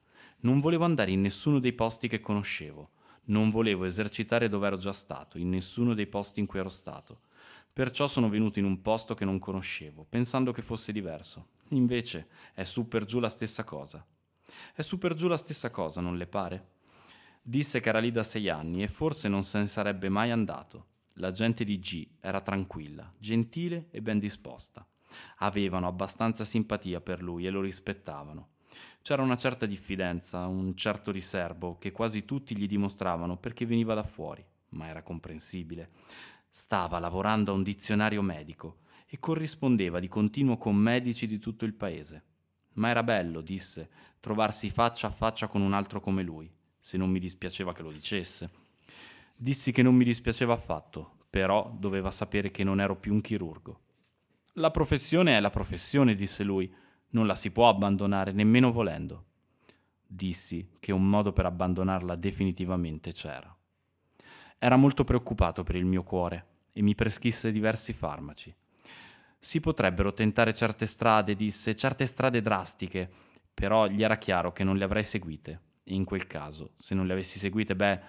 Non 0.44 0.62
volevo 0.62 0.86
andare 0.86 1.12
in 1.12 1.20
nessuno 1.20 1.60
dei 1.60 1.74
posti 1.74 2.08
che 2.08 2.22
conoscevo. 2.22 2.92
Non 3.32 3.50
volevo 3.50 3.86
esercitare 3.86 4.50
dove 4.50 4.68
ero 4.68 4.76
già 4.76 4.92
stato, 4.92 5.38
in 5.38 5.50
nessuno 5.50 5.94
dei 5.94 6.06
posti 6.06 6.42
in 6.42 6.46
cui 6.46 6.60
ero 6.60 6.68
stato. 6.68 7.22
Perciò 7.72 8.06
sono 8.08 8.28
venuto 8.28 8.60
in 8.60 8.66
un 8.66 8.82
posto 8.82 9.16
che 9.16 9.24
non 9.24 9.40
conoscevo, 9.40 10.06
pensando 10.10 10.52
che 10.52 10.62
fosse 10.62 10.92
diverso. 10.92 11.52
Invece 11.70 12.28
è 12.54 12.66
su 12.66 12.90
per 12.90 13.06
giù 13.06 13.22
la 13.22 13.30
stessa 13.30 13.64
cosa. 13.64 14.06
È 14.74 14.82
su 14.82 14.98
per 14.98 15.14
giù 15.14 15.30
la 15.30 15.38
stessa 15.38 15.72
cosa, 15.72 16.02
non 16.02 16.18
le 16.18 16.28
pare? 16.28 16.68
Disse 17.42 17.80
che 17.80 17.88
era 17.88 18.00
lì 18.00 18.12
da 18.12 18.24
sei 18.24 18.50
anni 18.50 18.84
e 18.84 18.90
forse 18.90 19.30
non 19.30 19.44
se 19.44 19.60
ne 19.60 19.68
sarebbe 19.68 20.10
mai 20.10 20.30
andato. 20.32 20.88
La 21.14 21.32
gente 21.32 21.64
di 21.64 21.80
G 21.80 22.06
era 22.20 22.42
tranquilla, 22.42 23.10
gentile 23.18 23.88
e 23.92 24.02
ben 24.02 24.20
disposta. 24.20 24.86
Avevano 25.38 25.88
abbastanza 25.88 26.44
simpatia 26.44 27.00
per 27.00 27.24
lui 27.24 27.46
e 27.46 27.50
lo 27.50 27.62
rispettavano. 27.62 28.50
C'era 29.02 29.22
una 29.22 29.36
certa 29.36 29.66
diffidenza, 29.66 30.46
un 30.46 30.76
certo 30.76 31.12
riservo 31.12 31.78
che 31.78 31.92
quasi 31.92 32.26
tutti 32.26 32.56
gli 32.56 32.68
dimostravano 32.68 33.38
perché 33.38 33.66
veniva 33.66 33.94
da 33.94 34.04
fuori, 34.04 34.46
ma 34.70 34.88
era 34.88 35.04
comprensibile. 35.04 35.90
Stava 36.50 37.00
lavorando 37.00 37.52
a 37.52 37.56
un 37.56 37.64
dizionario 37.64 38.22
medico 38.22 38.80
e 39.08 39.20
corrispondeva 39.20 40.00
di 40.00 40.08
continuo 40.08 40.58
con 40.58 40.76
medici 40.76 41.28
di 41.28 41.40
tutto 41.40 41.66
il 41.66 41.74
paese. 41.74 42.24
Ma 42.74 42.90
era 42.90 43.04
bello, 43.04 43.42
disse, 43.42 43.90
trovarsi 44.20 44.70
faccia 44.70 45.08
a 45.08 45.12
faccia 45.12 45.48
con 45.48 45.62
un 45.62 45.74
altro 45.74 46.00
come 46.00 46.24
lui, 46.24 46.50
se 46.78 46.98
non 46.98 47.10
mi 47.10 47.20
dispiaceva 47.20 47.74
che 47.74 47.82
lo 47.82 47.92
dicesse. 47.92 48.50
Dissi 49.36 49.72
che 49.72 49.82
non 49.82 49.96
mi 49.96 50.04
dispiaceva 50.04 50.54
affatto, 50.54 51.26
però 51.30 51.76
doveva 51.78 52.12
sapere 52.12 52.52
che 52.52 52.64
non 52.64 52.80
ero 52.80 52.96
più 52.96 53.14
un 53.14 53.22
chirurgo. 53.22 53.80
La 54.56 54.72
professione 54.72 55.36
è 55.36 55.40
la 55.40 55.50
professione, 55.50 56.14
disse 56.14 56.44
lui, 56.44 56.72
non 57.12 57.28
la 57.28 57.36
si 57.36 57.52
può 57.52 57.70
abbandonare 57.70 58.32
nemmeno 58.32 58.72
volendo. 58.72 59.26
Dissi 60.06 60.72
che 60.80 60.92
un 60.92 61.08
modo 61.10 61.32
per 61.32 61.46
abbandonarla 61.46 62.16
definitivamente 62.16 63.14
c'era. 63.14 63.56
Era 64.58 64.76
molto 64.76 65.04
preoccupato 65.04 65.64
per 65.64 65.76
il 65.76 65.86
mio 65.86 66.04
cuore 66.04 66.46
e 66.74 66.82
mi 66.82 66.96
prescrisse 66.96 67.52
diversi 67.52 67.94
farmaci. 67.94 68.54
Si 69.40 69.60
potrebbero 69.60 70.14
tentare 70.14 70.54
certe 70.54 70.86
strade, 70.86 71.36
disse, 71.36 71.76
certe 71.76 72.06
strade 72.06 72.42
drastiche, 72.42 73.10
però 73.54 73.88
gli 73.88 74.04
era 74.04 74.18
chiaro 74.18 74.52
che 74.52 74.64
non 74.64 74.78
le 74.78 74.84
avrei 74.84 75.04
seguite. 75.04 75.62
E 75.84 75.96
in 75.96 76.06
quel 76.06 76.28
caso, 76.28 76.74
se 76.78 76.94
non 76.94 77.08
le 77.08 77.14
avessi 77.14 77.40
seguite, 77.40 77.76
beh, 77.76 78.02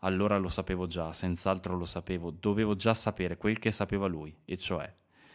allora 0.00 0.36
lo 0.36 0.50
sapevo 0.50 0.86
già, 0.86 1.12
senz'altro 1.12 1.76
lo 1.76 1.86
sapevo, 1.86 2.30
dovevo 2.30 2.76
già 2.76 2.92
sapere 2.92 3.38
quel 3.38 3.58
che 3.58 3.72
sapeva 3.72 4.06
lui, 4.06 4.36
e 4.44 4.58
cioè 4.58 4.92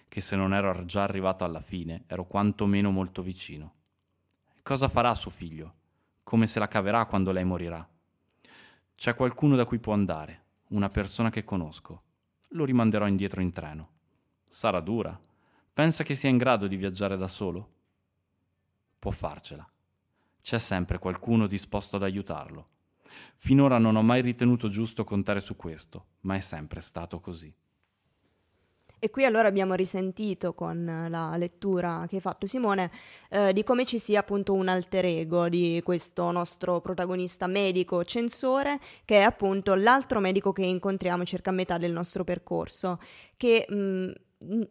che 0.10 0.22
se 0.22 0.36
non 0.36 0.54
ero 0.54 0.84
già 0.86 1.04
arrivato 1.04 1.45
alla 1.45 1.62
fine, 1.62 2.04
ero 2.08 2.26
quantomeno 2.26 2.89
molto 2.89 3.22
vicino. 3.22 3.76
Cosa 4.63 4.89
farà 4.89 5.13
suo 5.15 5.32
figlio? 5.32 5.76
Come 6.24 6.48
se 6.48 6.60
la 6.60 6.67
caverà 6.67 7.06
quando 7.06 7.32
lei 7.32 7.45
morirà? 7.45 7.88
C'è 8.95 9.15
qualcuno 9.15 9.56
da 9.56 9.65
cui 9.65 9.80
può 9.80 9.93
andare, 9.93 10.43
una 10.69 10.89
persona 10.89 11.30
che 11.30 11.43
conosco. 11.43 12.04
Lo 12.50 12.65
rimanderò 12.65 13.08
indietro 13.08 13.41
in 13.41 13.52
treno. 13.52 13.89
Sarà 14.48 14.80
dura. 14.80 15.17
Pensa 15.72 16.04
che 16.04 16.15
sia 16.15 16.30
in 16.30 16.38
grado 16.38 16.67
di 16.67 16.76
viaggiare 16.76 17.15
da 17.15 17.28
solo? 17.28 17.74
Può 18.98 19.12
farcela. 19.12 19.67
C'è 20.41 20.58
sempre 20.58 20.98
qualcuno 20.98 21.45
disposto 21.45 21.98
ad 21.98 22.04
aiutarlo. 22.04 22.67
Finora 23.36 23.78
non 23.78 23.95
ho 23.95 24.02
mai 24.02 24.22
ritenuto 24.22 24.69
giusto 24.69 25.04
contare 25.04 25.39
su 25.39 25.56
questo, 25.56 26.06
ma 26.22 26.36
è 26.36 26.39
sempre 26.39 26.82
stato 26.82 27.19
così. 27.19 27.54
E 29.01 29.09
qui 29.09 29.23
allora 29.23 29.47
abbiamo 29.47 29.75
risentito 29.75 30.53
con 30.53 31.07
la 31.09 31.38
lettura 31.38 32.05
che 32.09 32.17
hai 32.17 32.21
fatto 32.21 32.45
Simone 32.45 32.91
eh, 33.29 33.53
di 33.53 33.63
come 33.63 33.85
ci 33.85 33.97
sia 33.97 34.19
appunto 34.19 34.51
un 34.51 34.67
alter 34.67 35.05
ego 35.05 35.47
di 35.47 35.79
questo 35.85 36.29
nostro 36.31 36.81
protagonista 36.81 37.47
medico 37.47 38.03
censore 38.03 38.77
che 39.05 39.19
è 39.19 39.21
appunto 39.21 39.73
l'altro 39.75 40.19
medico 40.19 40.51
che 40.51 40.65
incontriamo 40.65 41.23
circa 41.23 41.49
a 41.49 41.53
metà 41.53 41.77
del 41.77 41.93
nostro 41.93 42.25
percorso 42.25 42.99
che 43.38 43.65
mh, 43.69 44.12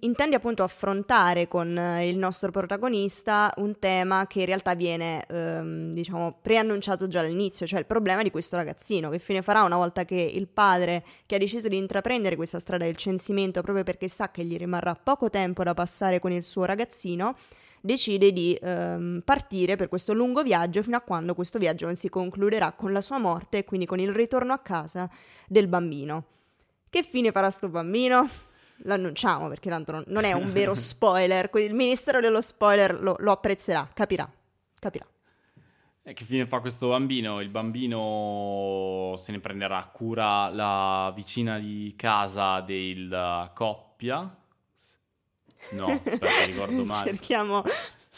intende 0.00 0.36
appunto 0.36 0.62
affrontare 0.62 1.46
con 1.46 1.76
eh, 1.76 2.08
il 2.08 2.16
nostro 2.16 2.50
protagonista 2.50 3.52
un 3.56 3.78
tema 3.78 4.26
che 4.26 4.40
in 4.40 4.46
realtà 4.46 4.74
viene, 4.74 5.26
ehm, 5.26 5.92
diciamo, 5.92 6.38
preannunciato 6.40 7.06
già 7.06 7.20
all'inizio, 7.20 7.66
cioè 7.66 7.78
il 7.78 7.86
problema 7.86 8.22
di 8.22 8.30
questo 8.30 8.56
ragazzino, 8.56 9.10
che 9.10 9.18
fine 9.18 9.42
farà 9.42 9.62
una 9.64 9.76
volta 9.76 10.04
che 10.04 10.16
il 10.16 10.48
padre, 10.48 11.04
che 11.26 11.34
ha 11.34 11.38
deciso 11.38 11.68
di 11.68 11.76
intraprendere 11.76 12.36
questa 12.36 12.58
strada 12.58 12.84
del 12.84 12.96
censimento 12.96 13.60
proprio 13.60 13.84
perché 13.84 14.08
sa 14.08 14.30
che 14.30 14.44
gli 14.44 14.56
rimarrà 14.56 14.94
poco 14.94 15.28
tempo 15.28 15.62
da 15.62 15.74
passare 15.74 16.18
con 16.18 16.32
il 16.32 16.42
suo 16.42 16.64
ragazzino, 16.64 17.36
decide 17.82 18.32
di 18.32 18.58
ehm, 18.60 19.20
partire 19.22 19.76
per 19.76 19.88
questo 19.88 20.14
lungo 20.14 20.42
viaggio 20.42 20.82
fino 20.82 20.96
a 20.96 21.00
quando 21.00 21.34
questo 21.34 21.58
viaggio 21.58 21.86
non 21.86 21.94
si 21.94 22.08
concluderà 22.08 22.72
con 22.72 22.92
la 22.92 23.02
sua 23.02 23.18
morte 23.18 23.58
e 23.58 23.64
quindi 23.64 23.84
con 23.84 24.00
il 24.00 24.12
ritorno 24.12 24.54
a 24.54 24.58
casa 24.58 25.10
del 25.46 25.68
bambino. 25.68 26.24
Che 26.88 27.02
fine 27.02 27.32
farà 27.32 27.50
sto 27.50 27.68
bambino? 27.68 28.47
Lo 28.82 28.94
annunciamo 28.94 29.48
perché 29.48 29.68
tanto 29.68 30.04
non, 30.06 30.24
è 30.24 30.32
un 30.32 30.52
vero 30.52 30.74
spoiler. 30.76 31.50
Il 31.54 31.74
ministero 31.74 32.20
dello 32.20 32.40
spoiler 32.40 33.00
lo, 33.00 33.16
lo 33.18 33.32
apprezzerà, 33.32 33.88
capirà, 33.92 34.30
capirà. 34.78 35.06
E 36.02 36.14
che 36.14 36.24
fine 36.24 36.46
fa 36.46 36.60
questo 36.60 36.88
bambino? 36.88 37.40
Il 37.42 37.50
bambino 37.50 39.14
se 39.18 39.30
ne 39.30 39.40
prenderà 39.40 39.90
cura 39.92 40.48
la 40.48 41.12
vicina 41.14 41.58
di 41.58 41.92
casa 41.96 42.60
della 42.60 43.50
coppia. 43.54 44.34
No, 45.72 45.86
aspetta, 45.86 46.44
ricordo 46.46 46.84
male. 46.84 47.04
Cerchiamo, 47.12 47.62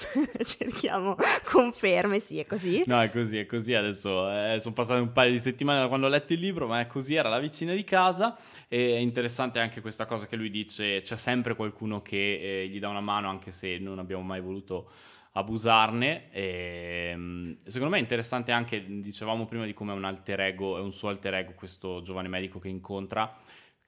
cerchiamo 0.45 1.17
conferme, 1.45 2.21
sì, 2.21 2.39
è 2.39 2.47
così. 2.47 2.83
No, 2.87 3.01
è 3.01 3.11
così, 3.11 3.39
è 3.39 3.47
così. 3.47 3.75
Adesso 3.75 4.31
eh, 4.31 4.59
sono 4.61 4.75
passate 4.75 5.01
un 5.01 5.13
paio 5.13 5.31
di 5.31 5.39
settimane 5.39 5.81
da 5.81 5.89
quando 5.89 6.07
ho 6.07 6.11
letto 6.11 6.33
il 6.33 6.41
libro, 6.41 6.67
ma 6.67 6.81
è 6.81 6.87
così, 6.87 7.15
era 7.15 7.29
la 7.29 7.39
vicina 7.39 7.75
di 7.75 7.85
casa 7.85 8.37
e 8.69 8.95
è 8.95 8.99
interessante 8.99 9.59
anche 9.59 9.81
questa 9.81 10.07
cosa 10.07 10.27
che 10.27 10.37
lui 10.37 10.51
dice, 10.51 11.01
c'è 11.01 11.17
sempre 11.17 11.55
qualcuno 11.55 12.03
che 12.03 12.63
eh, 12.63 12.69
gli 12.69 12.79
dà 12.79 12.89
una 12.89 13.01
mano 13.01 13.29
anche 13.29 13.51
se 13.51 13.79
non 13.79 13.99
abbiamo 13.99 14.23
mai 14.23 14.41
voluto 14.41 14.91
abusarne. 15.33 16.31
E, 16.31 17.11
ehm, 17.13 17.57
secondo 17.65 17.93
me 17.93 17.99
è 17.99 18.03
interessante 18.03 18.53
anche, 18.53 18.85
dicevamo 19.01 19.47
prima 19.47 19.65
di 19.65 19.73
come 19.73 19.93
è 19.93 19.97
un 19.97 20.05
alter 20.05 20.41
ego, 20.41 20.79
è 20.79 20.81
un 20.81 20.93
suo 20.93 21.09
alter 21.09 21.35
ego 21.35 21.53
questo 21.55 22.01
giovane 22.03 22.29
medico 22.29 22.59
che 22.59 22.69
incontra 22.69 23.37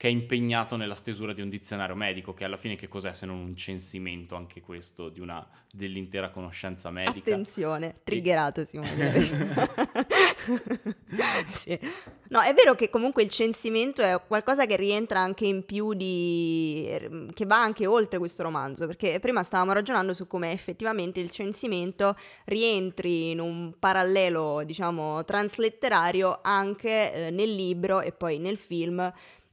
che 0.03 0.09
è 0.09 0.11
impegnato 0.11 0.75
nella 0.75 0.97
stesura 0.97 1.33
di 1.33 1.43
un 1.43 1.49
dizionario 1.49 1.95
medico, 1.95 2.35
che 2.35 2.43
alla 2.43 2.57
fine 2.57 2.75
che 2.75 2.89
cos'è 2.89 3.15
se 3.15 3.25
non 3.25 3.37
un 3.37 3.55
censimento 3.55 4.35
anche 4.35 4.61
questo 4.61 5.09
di 5.09 5.21
una, 5.21 5.49
dell'intera 5.71 6.31
conoscenza 6.31 6.91
medica. 6.91 7.31
Attenzione, 7.31 8.01
triggerato 8.03 8.65
Simone. 8.65 9.13
sì. 11.47 11.79
No, 12.31 12.41
è 12.41 12.53
vero 12.53 12.75
che 12.75 12.91
comunque 12.91 13.23
il 13.23 13.29
censimento 13.29 14.03
è 14.03 14.21
qualcosa 14.27 14.67
che 14.67 14.75
rientra 14.75 15.21
anche 15.21 15.47
in 15.47 15.65
più 15.65 15.95
di... 15.95 17.29
che 17.33 17.47
va 17.47 17.63
anche 17.63 17.87
oltre 17.87 18.19
questo 18.19 18.43
romanzo, 18.43 18.89
perché 18.89 19.21
prima 19.21 19.45
stavamo 19.45 19.73
ragionando 19.73 20.15
su 20.15 20.27
come 20.27 20.51
effettivamente 20.51 21.21
il 21.21 21.31
censimento 21.31 22.17
rientri 22.47 23.31
in 23.31 23.39
un 23.39 23.75
parallelo, 23.79 24.65
diciamo, 24.65 25.23
transletterario 25.23 26.41
anche 26.43 27.13
eh, 27.13 27.31
nel 27.31 27.55
libro 27.55 28.01
e 28.01 28.11
poi 28.11 28.41
nel 28.41 28.59
film 28.59 29.13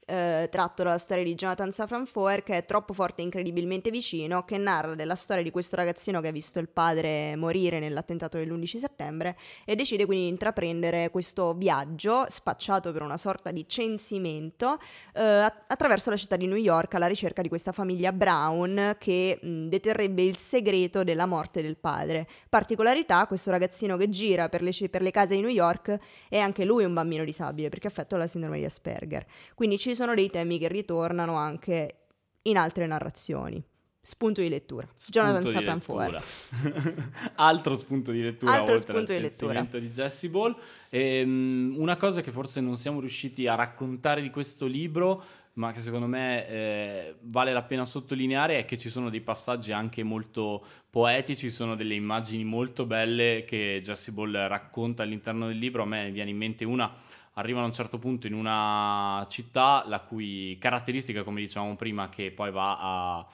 eh, 0.10 0.48
tratto 0.50 0.82
dalla 0.82 0.98
storia 0.98 1.24
di 1.24 1.36
Jonathan 1.36 1.72
Safran 1.72 2.06
Foer, 2.08 2.42
che 2.42 2.58
è 2.58 2.66
troppo 2.66 2.94
forte 2.94 3.22
e 3.22 3.26
incredibilmente 3.26 3.92
vicino, 3.92 4.44
che 4.44 4.58
narra 4.58 4.96
della 4.96 5.16
storia 5.16 5.44
di 5.44 5.52
questo 5.52 5.76
ragazzino 5.76 6.20
che 6.20 6.30
ha 6.30 6.32
visto 6.32 6.58
il 6.58 6.68
padre 6.68 7.36
morire 7.36 7.80
nell'attentato 7.80 8.38
dell'11 8.38 8.78
settembre 8.78 9.38
e 9.66 9.76
decide 9.76 10.06
quindi 10.06 10.26
di 10.26 10.32
intraprendere 10.32 11.12
questo 11.12 11.54
viaggio 11.54 12.26
spacciato 12.28 12.92
per 12.92 13.04
una 13.04 13.18
sorta 13.18 13.52
di 13.52 13.66
censimento 13.68 14.80
eh, 15.14 15.22
attraverso 15.22 16.10
la 16.10 16.18
città 16.18 16.36
di 16.36 16.48
New 16.48 16.58
York 16.58 16.96
alla 16.96 17.08
ricerca 17.08 17.44
di 17.44 17.48
questa 17.48 17.72
famiglia 17.72 18.12
Brown 18.12 18.96
che 18.98 19.38
mh, 19.40 19.68
deterrebbe 19.68 20.24
il 20.24 20.38
segreto 20.38 21.04
della 21.04 21.28
morte 21.28 21.62
del 21.62 21.78
padre. 21.78 22.28
Particolarità, 22.50 23.28
questo 23.28 23.52
ragazzino 23.52 23.96
che 23.96 24.10
gira 24.10 24.50
per 24.50 24.64
le, 24.64 24.72
per 24.90 25.04
le 25.04 25.12
case 25.12 25.36
di 25.36 25.42
New 25.42 25.52
York 25.52 25.98
è 26.28 26.40
anche 26.40 26.66
lui 26.66 26.84
un 26.84 26.94
bambino 26.94 27.24
disabile 27.24 27.70
perché 27.70 27.88
affetto 27.88 28.16
dalla 28.16 28.28
sindrome 28.28 28.58
di 28.58 28.66
Asperger. 28.66 29.26
Quindi 29.54 29.78
ci 29.78 29.90
sono 30.00 30.14
dei 30.14 30.30
temi 30.30 30.58
che 30.58 30.70
ritornano 30.70 31.36
anche 31.36 31.96
in 32.44 32.56
altre 32.56 32.88
narrazioni. 32.88 33.62
Spunto 34.02 34.40
di 34.40 34.48
lettura. 34.48 34.88
Spunto 34.96 35.20
Jonathan 35.20 35.46
Safran 35.46 35.80
Foer. 35.82 36.24
Altro 37.36 37.78
spunto 37.78 38.12
di 38.12 38.22
lettura 38.22 38.54
Altro 38.54 38.74
oltre 38.74 38.78
spunto 38.78 39.12
di 39.12 39.20
lettura. 39.20 39.62
di 39.62 39.90
Jesse 39.90 40.30
Ball. 40.30 40.56
E, 40.90 41.22
um, 41.22 41.76
una 41.78 41.98
cosa 41.98 42.22
che 42.22 42.32
forse 42.32 42.62
non 42.62 42.78
siamo 42.78 43.02
riusciti 43.02 43.46
a 43.46 43.56
raccontare 43.56 44.22
di 44.22 44.30
questo 44.30 44.68
libro, 44.68 45.22
ma 45.56 45.74
che 45.74 45.82
secondo 45.82 46.08
me 46.08 46.48
eh, 46.48 47.16
vale 47.24 47.52
la 47.52 47.64
pena 47.64 47.84
sottolineare, 47.84 48.60
è 48.60 48.66
che 48.66 48.78
ci 48.78 48.90
sono 48.90 49.10
dei 49.10 49.22
passaggi 49.22 49.74
anche 49.74 50.02
molto 50.02 50.66
poetici, 50.90 51.52
sono 51.52 51.76
delle 51.76 51.94
immagini 51.94 52.46
molto 52.46 52.86
belle 52.86 53.44
che 53.46 53.82
Jesse 53.84 54.14
Ball 54.14 54.48
racconta 54.48 55.04
all'interno 55.04 55.48
del 55.48 55.58
libro. 55.58 55.84
A 55.84 55.86
me 55.86 56.10
viene 56.10 56.30
in 56.30 56.38
mente 56.38 56.64
una 56.64 56.90
arrivano 57.34 57.66
a 57.66 57.68
un 57.68 57.74
certo 57.74 57.98
punto 57.98 58.28
in 58.28 58.34
una 58.34 59.26
città 59.30 59.84
la 59.88 60.00
cui 60.00 60.58
caratteristica, 60.60 61.24
come 61.24 61.42
dicevamo 61.42 61.76
prima, 61.76 62.10
che 62.10 62.32
poi 62.32 62.52
va 62.52 62.78
a 63.18 63.26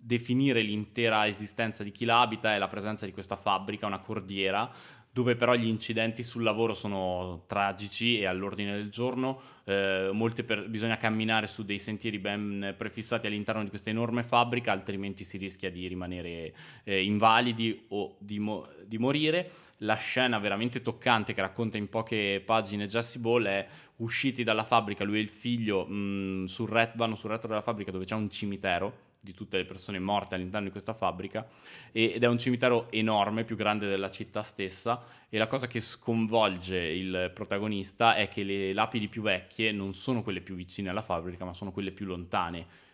definire 0.00 0.62
l'intera 0.62 1.26
esistenza 1.26 1.84
di 1.84 1.90
chi 1.90 2.04
la 2.04 2.20
abita 2.20 2.54
è 2.54 2.58
la 2.58 2.68
presenza 2.68 3.04
di 3.04 3.12
questa 3.12 3.36
fabbrica, 3.36 3.86
una 3.86 3.98
cordiera, 3.98 4.70
dove 5.12 5.34
però 5.34 5.54
gli 5.54 5.66
incidenti 5.66 6.22
sul 6.22 6.44
lavoro 6.44 6.72
sono 6.72 7.42
tragici 7.48 8.20
e 8.20 8.26
all'ordine 8.26 8.74
del 8.74 8.90
giorno, 8.90 9.40
eh, 9.64 10.10
per- 10.46 10.68
bisogna 10.68 10.96
camminare 10.96 11.48
su 11.48 11.64
dei 11.64 11.80
sentieri 11.80 12.18
ben 12.18 12.74
prefissati 12.78 13.26
all'interno 13.26 13.64
di 13.64 13.68
questa 13.68 13.90
enorme 13.90 14.22
fabbrica, 14.22 14.70
altrimenti 14.70 15.24
si 15.24 15.36
rischia 15.36 15.70
di 15.70 15.86
rimanere 15.88 16.54
eh, 16.84 17.02
invalidi 17.02 17.86
o 17.88 18.16
di, 18.20 18.38
mo- 18.38 18.68
di 18.84 18.98
morire. 18.98 19.50
La 19.78 19.96
scena 19.96 20.38
veramente 20.38 20.80
toccante 20.80 21.34
che 21.34 21.40
racconta 21.40 21.76
in 21.76 21.88
poche 21.88 22.40
pagine 22.44 22.86
Jesse 22.86 23.18
Ball 23.18 23.46
è 23.46 23.66
usciti 23.96 24.44
dalla 24.44 24.64
fabbrica, 24.64 25.04
lui 25.04 25.18
e 25.18 25.22
il 25.22 25.28
figlio 25.28 25.86
mh, 25.86 26.44
sul 26.44 26.68
ret- 26.68 26.96
vanno 26.96 27.16
sul 27.16 27.30
retro 27.30 27.48
della 27.48 27.62
fabbrica 27.62 27.90
dove 27.90 28.04
c'è 28.04 28.14
un 28.14 28.30
cimitero 28.30 29.08
di 29.22 29.34
tutte 29.34 29.58
le 29.58 29.64
persone 29.64 29.98
morte 29.98 30.34
all'interno 30.34 30.66
di 30.66 30.72
questa 30.72 30.94
fabbrica 30.94 31.46
ed 31.92 32.22
è 32.22 32.26
un 32.26 32.38
cimitero 32.38 32.90
enorme, 32.90 33.44
più 33.44 33.54
grande 33.54 33.86
della 33.86 34.10
città 34.10 34.42
stessa 34.42 35.04
e 35.28 35.36
la 35.36 35.46
cosa 35.46 35.66
che 35.66 35.80
sconvolge 35.80 36.78
il 36.78 37.30
protagonista 37.34 38.14
è 38.14 38.28
che 38.28 38.42
le 38.42 38.72
lapidi 38.72 39.08
più 39.08 39.22
vecchie 39.22 39.72
non 39.72 39.92
sono 39.92 40.22
quelle 40.22 40.40
più 40.40 40.54
vicine 40.54 40.88
alla 40.88 41.02
fabbrica 41.02 41.44
ma 41.44 41.52
sono 41.52 41.70
quelle 41.70 41.90
più 41.90 42.06
lontane 42.06 42.88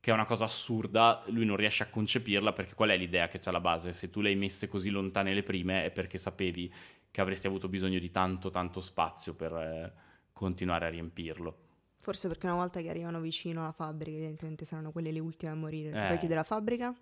che 0.00 0.10
è 0.10 0.14
una 0.14 0.26
cosa 0.26 0.44
assurda, 0.44 1.22
lui 1.26 1.44
non 1.44 1.56
riesce 1.56 1.82
a 1.82 1.88
concepirla 1.88 2.52
perché 2.52 2.74
qual 2.74 2.90
è 2.90 2.96
l'idea 2.96 3.28
che 3.28 3.38
c'è 3.38 3.50
alla 3.50 3.60
base? 3.60 3.92
Se 3.92 4.10
tu 4.10 4.20
le 4.20 4.30
hai 4.30 4.36
messe 4.36 4.68
così 4.68 4.90
lontane 4.90 5.34
le 5.34 5.42
prime 5.42 5.84
è 5.84 5.90
perché 5.90 6.18
sapevi 6.18 6.72
che 7.10 7.20
avresti 7.20 7.46
avuto 7.46 7.68
bisogno 7.68 7.98
di 7.98 8.10
tanto 8.10 8.50
tanto 8.50 8.80
spazio 8.80 9.34
per 9.34 9.52
eh, 9.52 9.92
continuare 10.32 10.86
a 10.86 10.88
riempirlo. 10.88 11.67
Forse 12.00 12.28
perché 12.28 12.46
una 12.46 12.54
volta 12.54 12.80
che 12.80 12.88
arrivano 12.88 13.20
vicino 13.20 13.60
alla 13.60 13.72
fabbrica, 13.72 14.16
evidentemente 14.16 14.64
saranno 14.64 14.92
quelle 14.92 15.12
le 15.12 15.18
ultime 15.18 15.52
a 15.52 15.54
morire. 15.54 15.90
Eh. 15.90 16.08
Poi 16.08 16.18
chiude 16.18 16.34
la 16.34 16.42
fabbrica. 16.42 16.94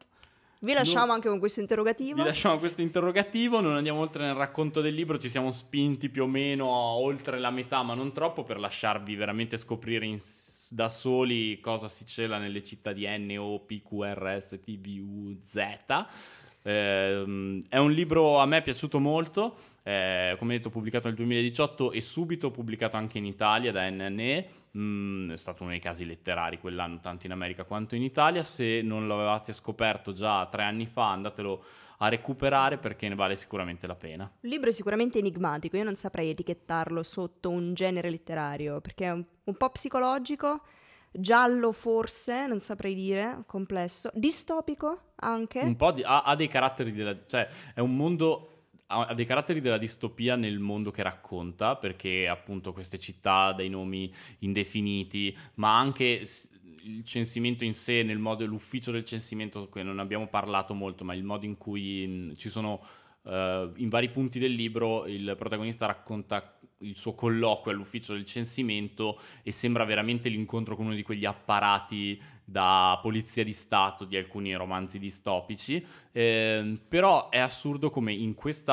Vi 0.59 0.72
lasciamo 0.72 1.06
Non- 1.06 1.16
anche 1.16 1.28
con 1.28 1.38
questo 1.38 1.61
interrogativo. 1.61 2.22
Vi 2.22 2.28
lasciamo 2.28 2.59
questo 2.59 2.80
interrogativo, 2.80 3.61
non 3.61 3.76
andiamo 3.76 4.00
oltre 4.00 4.24
nel 4.24 4.35
racconto 4.35 4.80
del 4.80 4.94
libro, 4.94 5.18
ci 5.18 5.28
siamo 5.28 5.52
spinti 5.52 6.09
più 6.09 6.22
o 6.24 6.26
meno 6.26 6.66
oltre 6.66 7.38
la 7.38 7.50
metà, 7.50 7.82
ma 7.82 7.94
non 7.94 8.12
troppo, 8.12 8.42
per 8.42 8.59
lasciarvi 8.59 9.14
veramente 9.14 9.56
scoprire 9.56 10.06
in 10.06 10.18
da 10.70 10.88
soli 10.88 11.61
cosa 11.61 11.87
si 11.87 12.04
cela 12.06 12.38
nelle 12.38 12.61
città 12.64 12.92
di 12.92 13.06
N, 13.06 13.37
O, 13.38 13.61
P, 13.61 13.82
Q, 13.82 14.02
R, 14.02 14.37
S, 14.40 14.59
T, 14.61 14.76
V, 14.76 14.98
U, 15.00 15.40
Z. 15.44 15.59
Ehm, 16.66 17.62
è 17.68 17.79
un 17.79 17.92
libro 17.92 18.38
a 18.38 18.46
me 18.46 18.62
piaciuto 18.62 18.98
molto, 18.98 19.57
eh, 19.83 20.35
come 20.38 20.57
detto 20.57 20.70
pubblicato 20.70 21.07
nel 21.07 21.16
2018 21.16 21.92
e 21.92 22.00
subito 22.00 22.50
pubblicato 22.50 22.96
anche 22.96 23.18
in 23.18 23.24
Italia 23.24 23.72
da 23.72 23.88
NNE, 23.88 24.64
Mm, 24.76 25.31
è 25.31 25.37
stato 25.37 25.62
uno 25.62 25.72
dei 25.72 25.81
casi 25.81 26.05
letterari 26.05 26.59
quell'anno, 26.59 27.00
tanto 27.00 27.24
in 27.24 27.33
America 27.33 27.64
quanto 27.64 27.94
in 27.94 28.02
Italia. 28.02 28.42
Se 28.42 28.83
non 28.83 29.09
l'avevate 29.09 29.55
scoperto 29.55 30.12
già 30.12 30.46
tre 30.46 30.64
anni 30.64 30.87
fa, 30.87 31.12
andatelo 31.12 31.64
a 31.98 32.09
recuperare 32.09 32.76
perché 32.76 33.09
ne 33.09 33.14
vale 33.14 33.37
sicuramente 33.37 33.87
la 33.87 33.94
pena. 33.94 34.31
Il 34.40 34.50
libro 34.50 34.68
è 34.68 34.72
sicuramente 34.72 35.18
enigmatico, 35.18 35.79
io 35.79 35.85
non 35.85 35.94
saprei 35.94 36.29
etichettarlo 36.29 37.02
sotto 37.02 37.48
un 37.48 37.72
genere 37.72 38.11
letterario, 38.11 38.83
perché 38.83 39.07
è 39.07 39.12
un, 39.12 39.24
un 39.44 39.57
po' 39.57 39.70
psicologico, 39.70 40.61
giallo 41.11 41.73
forse, 41.73 42.47
non 42.47 42.61
saprei 42.61 42.95
dire, 42.95 43.42
complesso, 43.47 44.11
distopico 44.14 45.12
anche. 45.16 45.61
Un 45.61 45.77
po' 45.77 45.92
di- 45.92 46.03
ha, 46.03 46.23
ha 46.23 46.35
dei 46.35 46.49
caratteri 46.49 46.92
della... 46.92 47.16
cioè 47.27 47.49
è 47.75 47.81
un 47.81 47.97
mondo... 47.97 48.51
Ha 48.88 49.14
dei 49.14 49.25
caratteri 49.25 49.61
della 49.61 49.79
distopia 49.79 50.37
nel 50.37 50.61
mondo 50.61 50.92
che 50.92 51.03
racconta, 51.03 51.75
perché 51.75 52.29
appunto 52.29 52.73
queste 52.73 53.01
città 53.01 53.53
dai 53.53 53.69
nomi 53.69 54.14
indefiniti, 54.38 55.37
ma 55.55 55.77
anche 55.77 56.23
il 56.85 57.03
censimento 57.03 57.64
in 57.64 57.75
sé, 57.75 58.05
nel 58.05 58.21
modo, 58.21 58.47
l'ufficio 58.47 58.92
del 58.92 59.05
censimento, 59.05 59.69
non 59.83 59.99
abbiamo 59.99 60.29
parlato 60.29 60.73
molto, 60.73 61.03
ma 61.03 61.14
il 61.14 61.25
modo 61.25 61.45
in 61.45 61.59
cui 61.59 62.07
mh, 62.07 62.37
ci 62.37 62.49
sono 62.49 62.81
eh, 63.27 63.71
in 63.77 63.89
vari 63.89 64.09
punti 64.11 64.39
del 64.39 64.53
libro 64.53 65.07
il 65.07 65.35
protagonista 65.37 65.87
racconta 65.87 66.59
il 66.81 66.97
suo 66.97 67.15
colloquio 67.15 67.75
all'ufficio 67.75 68.12
del 68.12 68.25
censimento 68.25 69.19
e 69.43 69.51
sembra 69.51 69.85
veramente 69.85 70.29
l'incontro 70.29 70.77
con 70.77 70.87
uno 70.87 70.95
di 70.95 71.03
quegli 71.03 71.25
apparati 71.25 72.21
da 72.48 72.98
polizia 73.02 73.42
di 73.42 73.52
Stato 73.52 74.04
di 74.04 74.16
alcuni 74.16 74.54
romanzi 74.54 75.00
distopici. 75.00 75.85
Ehm, 76.12 76.80
però 76.88 77.28
è 77.28 77.38
assurdo 77.38 77.90
come 77.90 78.12
in 78.12 78.35
questo 78.35 78.72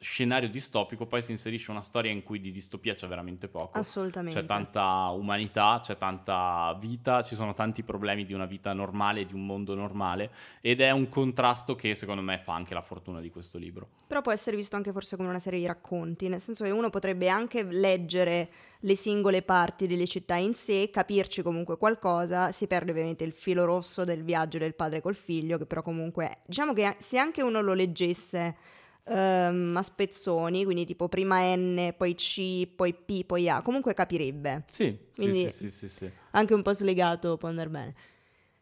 scenario 0.00 0.48
distopico 0.48 1.06
poi 1.06 1.20
si 1.20 1.32
inserisce 1.32 1.72
una 1.72 1.82
storia 1.82 2.12
in 2.12 2.22
cui 2.22 2.40
di 2.40 2.52
distopia 2.52 2.94
c'è 2.94 3.08
veramente 3.08 3.48
poco. 3.48 3.78
Assolutamente. 3.78 4.40
C'è 4.40 4.46
tanta 4.46 5.08
umanità, 5.08 5.80
c'è 5.82 5.98
tanta 5.98 6.76
vita, 6.80 7.22
ci 7.22 7.34
sono 7.34 7.54
tanti 7.54 7.82
problemi 7.82 8.24
di 8.24 8.32
una 8.32 8.46
vita 8.46 8.72
normale, 8.72 9.26
di 9.26 9.34
un 9.34 9.44
mondo 9.44 9.74
normale 9.74 10.30
ed 10.60 10.80
è 10.80 10.92
un 10.92 11.08
contrasto 11.08 11.74
che 11.74 11.94
secondo 11.96 12.22
me 12.22 12.38
fa 12.38 12.54
anche 12.54 12.74
la 12.74 12.82
fortuna 12.82 13.20
di 13.20 13.30
questo 13.30 13.58
libro. 13.58 13.88
Però 14.06 14.22
può 14.22 14.32
essere 14.32 14.56
visto 14.56 14.76
anche 14.76 14.92
forse 14.92 15.16
come 15.16 15.28
una 15.28 15.40
serie 15.40 15.58
di 15.58 15.66
racconti, 15.66 16.28
nel 16.28 16.40
senso 16.40 16.62
che 16.62 16.70
uno 16.70 16.88
potrebbe 16.88 17.28
anche 17.28 17.64
leggere 17.64 18.48
le 18.82 18.94
singole 18.94 19.42
parti 19.42 19.86
delle 19.86 20.06
città 20.06 20.36
in 20.36 20.54
sé, 20.54 20.88
capirci 20.90 21.42
comunque 21.42 21.76
qualcosa, 21.76 22.52
si 22.52 22.66
perde 22.66 22.92
ovviamente 22.92 23.24
il 23.24 23.32
filo 23.32 23.64
rosso 23.64 24.04
del 24.04 24.22
viaggio 24.22 24.58
del 24.58 24.74
padre 24.74 25.00
col 25.00 25.14
figlio, 25.16 25.58
che 25.58 25.66
però 25.66 25.82
comunque, 25.82 26.38
diciamo 26.46 26.72
che 26.72 26.94
se 26.98 27.18
anche 27.18 27.42
uno 27.42 27.60
lo 27.60 27.74
leggesse 27.74 28.56
ehm, 29.04 29.74
a 29.76 29.82
spezzoni, 29.82 30.64
quindi 30.64 30.84
tipo 30.84 31.08
prima 31.08 31.40
N, 31.56 31.94
poi 31.96 32.14
C, 32.14 32.68
poi 32.68 32.94
P, 32.94 33.24
poi 33.24 33.48
A, 33.48 33.62
comunque 33.62 33.94
capirebbe, 33.94 34.64
Sì, 34.68 34.96
Quindi- 35.14 35.50
sì, 35.50 35.70
sì, 35.70 35.70
sì, 35.70 35.88
sì, 35.88 35.96
sì. 35.96 36.10
anche 36.32 36.54
un 36.54 36.62
po' 36.62 36.72
slegato 36.72 37.36
può 37.36 37.48
andare 37.48 37.68
bene. 37.68 37.94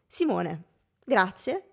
Simone, 0.07 0.63
grazie. 1.05 1.63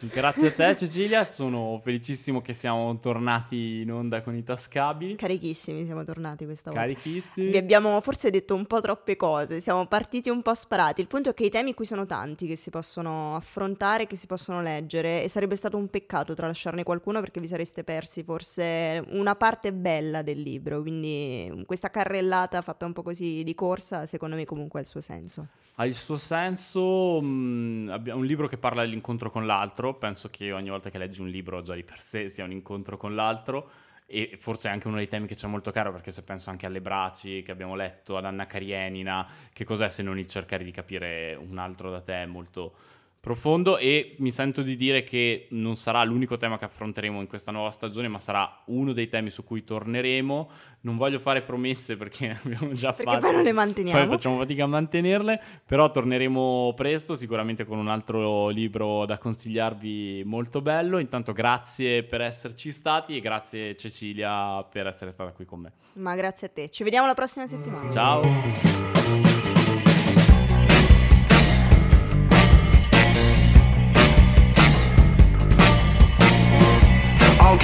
Grazie 0.00 0.48
a 0.48 0.52
te 0.52 0.74
Cecilia, 0.74 1.30
sono 1.30 1.78
felicissimo 1.84 2.40
che 2.40 2.54
siamo 2.54 2.98
tornati 2.98 3.82
in 3.82 3.92
onda 3.92 4.22
con 4.22 4.34
i 4.34 4.42
tascabili. 4.42 5.14
Carichissimi 5.14 5.84
siamo 5.84 6.02
tornati 6.02 6.44
questa 6.44 6.70
volta. 6.70 6.86
Carichissimi. 6.86 7.50
Vi 7.50 7.56
abbiamo 7.56 8.00
forse 8.00 8.30
detto 8.30 8.54
un 8.54 8.66
po' 8.66 8.80
troppe 8.80 9.14
cose, 9.14 9.60
siamo 9.60 9.86
partiti 9.86 10.28
un 10.28 10.42
po' 10.42 10.54
sparati. 10.54 11.02
Il 11.02 11.06
punto 11.06 11.28
è 11.30 11.34
che 11.34 11.44
i 11.44 11.50
temi 11.50 11.74
qui 11.74 11.84
sono 11.84 12.04
tanti 12.04 12.48
che 12.48 12.56
si 12.56 12.70
possono 12.70 13.36
affrontare, 13.36 14.06
che 14.08 14.16
si 14.16 14.26
possono 14.26 14.60
leggere 14.60 15.22
e 15.22 15.28
sarebbe 15.28 15.54
stato 15.54 15.76
un 15.76 15.88
peccato 15.88 16.34
tralasciarne 16.34 16.82
qualcuno 16.82 17.20
perché 17.20 17.38
vi 17.38 17.46
sareste 17.46 17.84
persi 17.84 18.24
forse 18.24 19.04
una 19.10 19.36
parte 19.36 19.72
bella 19.72 20.22
del 20.22 20.40
libro. 20.40 20.80
Quindi 20.80 21.62
questa 21.64 21.90
carrellata 21.90 22.60
fatta 22.60 22.86
un 22.86 22.92
po' 22.92 23.02
così 23.02 23.44
di 23.44 23.54
corsa, 23.54 24.06
secondo 24.06 24.34
me 24.34 24.46
comunque 24.46 24.80
ha 24.80 24.82
il 24.82 24.88
suo 24.88 25.00
senso. 25.00 25.46
Ha 25.76 25.86
il 25.86 25.94
suo 25.94 26.16
senso, 26.16 27.20
mh, 27.22 27.88
abbiamo 27.92 28.20
un 28.20 28.26
libro 28.26 28.46
che 28.46 28.58
parla 28.58 28.82
dell'incontro 28.82 29.30
con 29.30 29.46
l'altro, 29.46 29.81
penso 29.98 30.28
che 30.30 30.52
ogni 30.52 30.70
volta 30.70 30.90
che 30.90 30.98
leggi 30.98 31.20
un 31.20 31.28
libro 31.28 31.62
già 31.62 31.74
di 31.74 31.82
per 31.84 32.00
sé 32.00 32.28
sia 32.28 32.44
un 32.44 32.52
incontro 32.52 32.96
con 32.96 33.14
l'altro 33.14 33.70
e 34.06 34.36
forse 34.38 34.68
è 34.68 34.70
anche 34.70 34.88
uno 34.88 34.96
dei 34.96 35.08
temi 35.08 35.26
che 35.26 35.34
c'è 35.34 35.46
molto 35.46 35.70
caro 35.70 35.90
perché 35.90 36.10
se 36.10 36.22
penso 36.22 36.50
anche 36.50 36.66
alle 36.66 36.80
Braci 36.80 37.42
che 37.42 37.50
abbiamo 37.50 37.74
letto, 37.74 38.16
ad 38.16 38.24
Anna 38.24 38.46
Karenina, 38.46 39.26
che 39.52 39.64
cos'è 39.64 39.88
se 39.88 40.02
non 40.02 40.18
il 40.18 40.28
cercare 40.28 40.64
di 40.64 40.70
capire 40.70 41.34
un 41.34 41.58
altro 41.58 41.90
da 41.90 42.00
te 42.00 42.26
molto 42.26 42.74
profondo 43.22 43.78
e 43.78 44.16
mi 44.18 44.32
sento 44.32 44.62
di 44.62 44.74
dire 44.74 45.04
che 45.04 45.46
non 45.50 45.76
sarà 45.76 46.02
l'unico 46.02 46.36
tema 46.36 46.58
che 46.58 46.64
affronteremo 46.64 47.20
in 47.20 47.28
questa 47.28 47.52
nuova 47.52 47.70
stagione, 47.70 48.08
ma 48.08 48.18
sarà 48.18 48.50
uno 48.66 48.92
dei 48.92 49.06
temi 49.06 49.30
su 49.30 49.44
cui 49.44 49.62
torneremo. 49.62 50.50
Non 50.80 50.96
voglio 50.96 51.20
fare 51.20 51.42
promesse 51.42 51.96
perché 51.96 52.36
abbiamo 52.42 52.72
già 52.72 52.92
Perché 52.92 53.12
fatto. 53.12 53.24
poi 53.26 53.34
non 53.34 53.44
le 53.44 53.52
manteniamo. 53.52 53.96
Poi 54.00 54.08
facciamo 54.08 54.38
fatica 54.38 54.64
a 54.64 54.66
mantenerle, 54.66 55.40
però 55.64 55.88
torneremo 55.92 56.72
presto, 56.74 57.14
sicuramente 57.14 57.64
con 57.64 57.78
un 57.78 57.86
altro 57.86 58.48
libro 58.48 59.06
da 59.06 59.18
consigliarvi 59.18 60.24
molto 60.24 60.60
bello. 60.60 60.98
Intanto 60.98 61.32
grazie 61.32 62.02
per 62.02 62.22
esserci 62.22 62.72
stati 62.72 63.16
e 63.16 63.20
grazie 63.20 63.76
Cecilia 63.76 64.64
per 64.64 64.88
essere 64.88 65.12
stata 65.12 65.30
qui 65.30 65.44
con 65.44 65.60
me. 65.60 65.72
Ma 65.92 66.16
grazie 66.16 66.48
a 66.48 66.50
te, 66.50 66.68
ci 66.70 66.82
vediamo 66.82 67.06
la 67.06 67.14
prossima 67.14 67.46
settimana. 67.46 67.88
Ciao! 67.88 69.21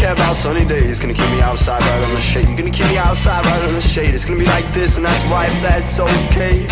Care 0.08 0.14
about 0.14 0.36
sunny 0.36 0.64
days. 0.64 0.98
Gonna 0.98 1.12
keep 1.12 1.30
me 1.30 1.40
outside 1.40 1.82
right 1.82 2.04
on 2.04 2.14
the 2.14 2.20
shade. 2.20 2.56
Gonna 2.56 2.70
keep 2.70 2.86
me 2.86 2.96
outside 2.96 3.44
right 3.44 3.62
on 3.64 3.74
the 3.74 3.80
shade. 3.80 4.14
It's 4.14 4.24
gonna 4.24 4.38
be 4.38 4.46
like 4.46 4.72
this, 4.72 4.96
and 4.96 5.04
that's 5.04 5.24
right. 5.26 5.50
That's 5.62 6.00
okay. 6.00 6.62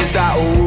Is 0.00 0.12
that 0.12 0.36
ooh? 0.38 0.65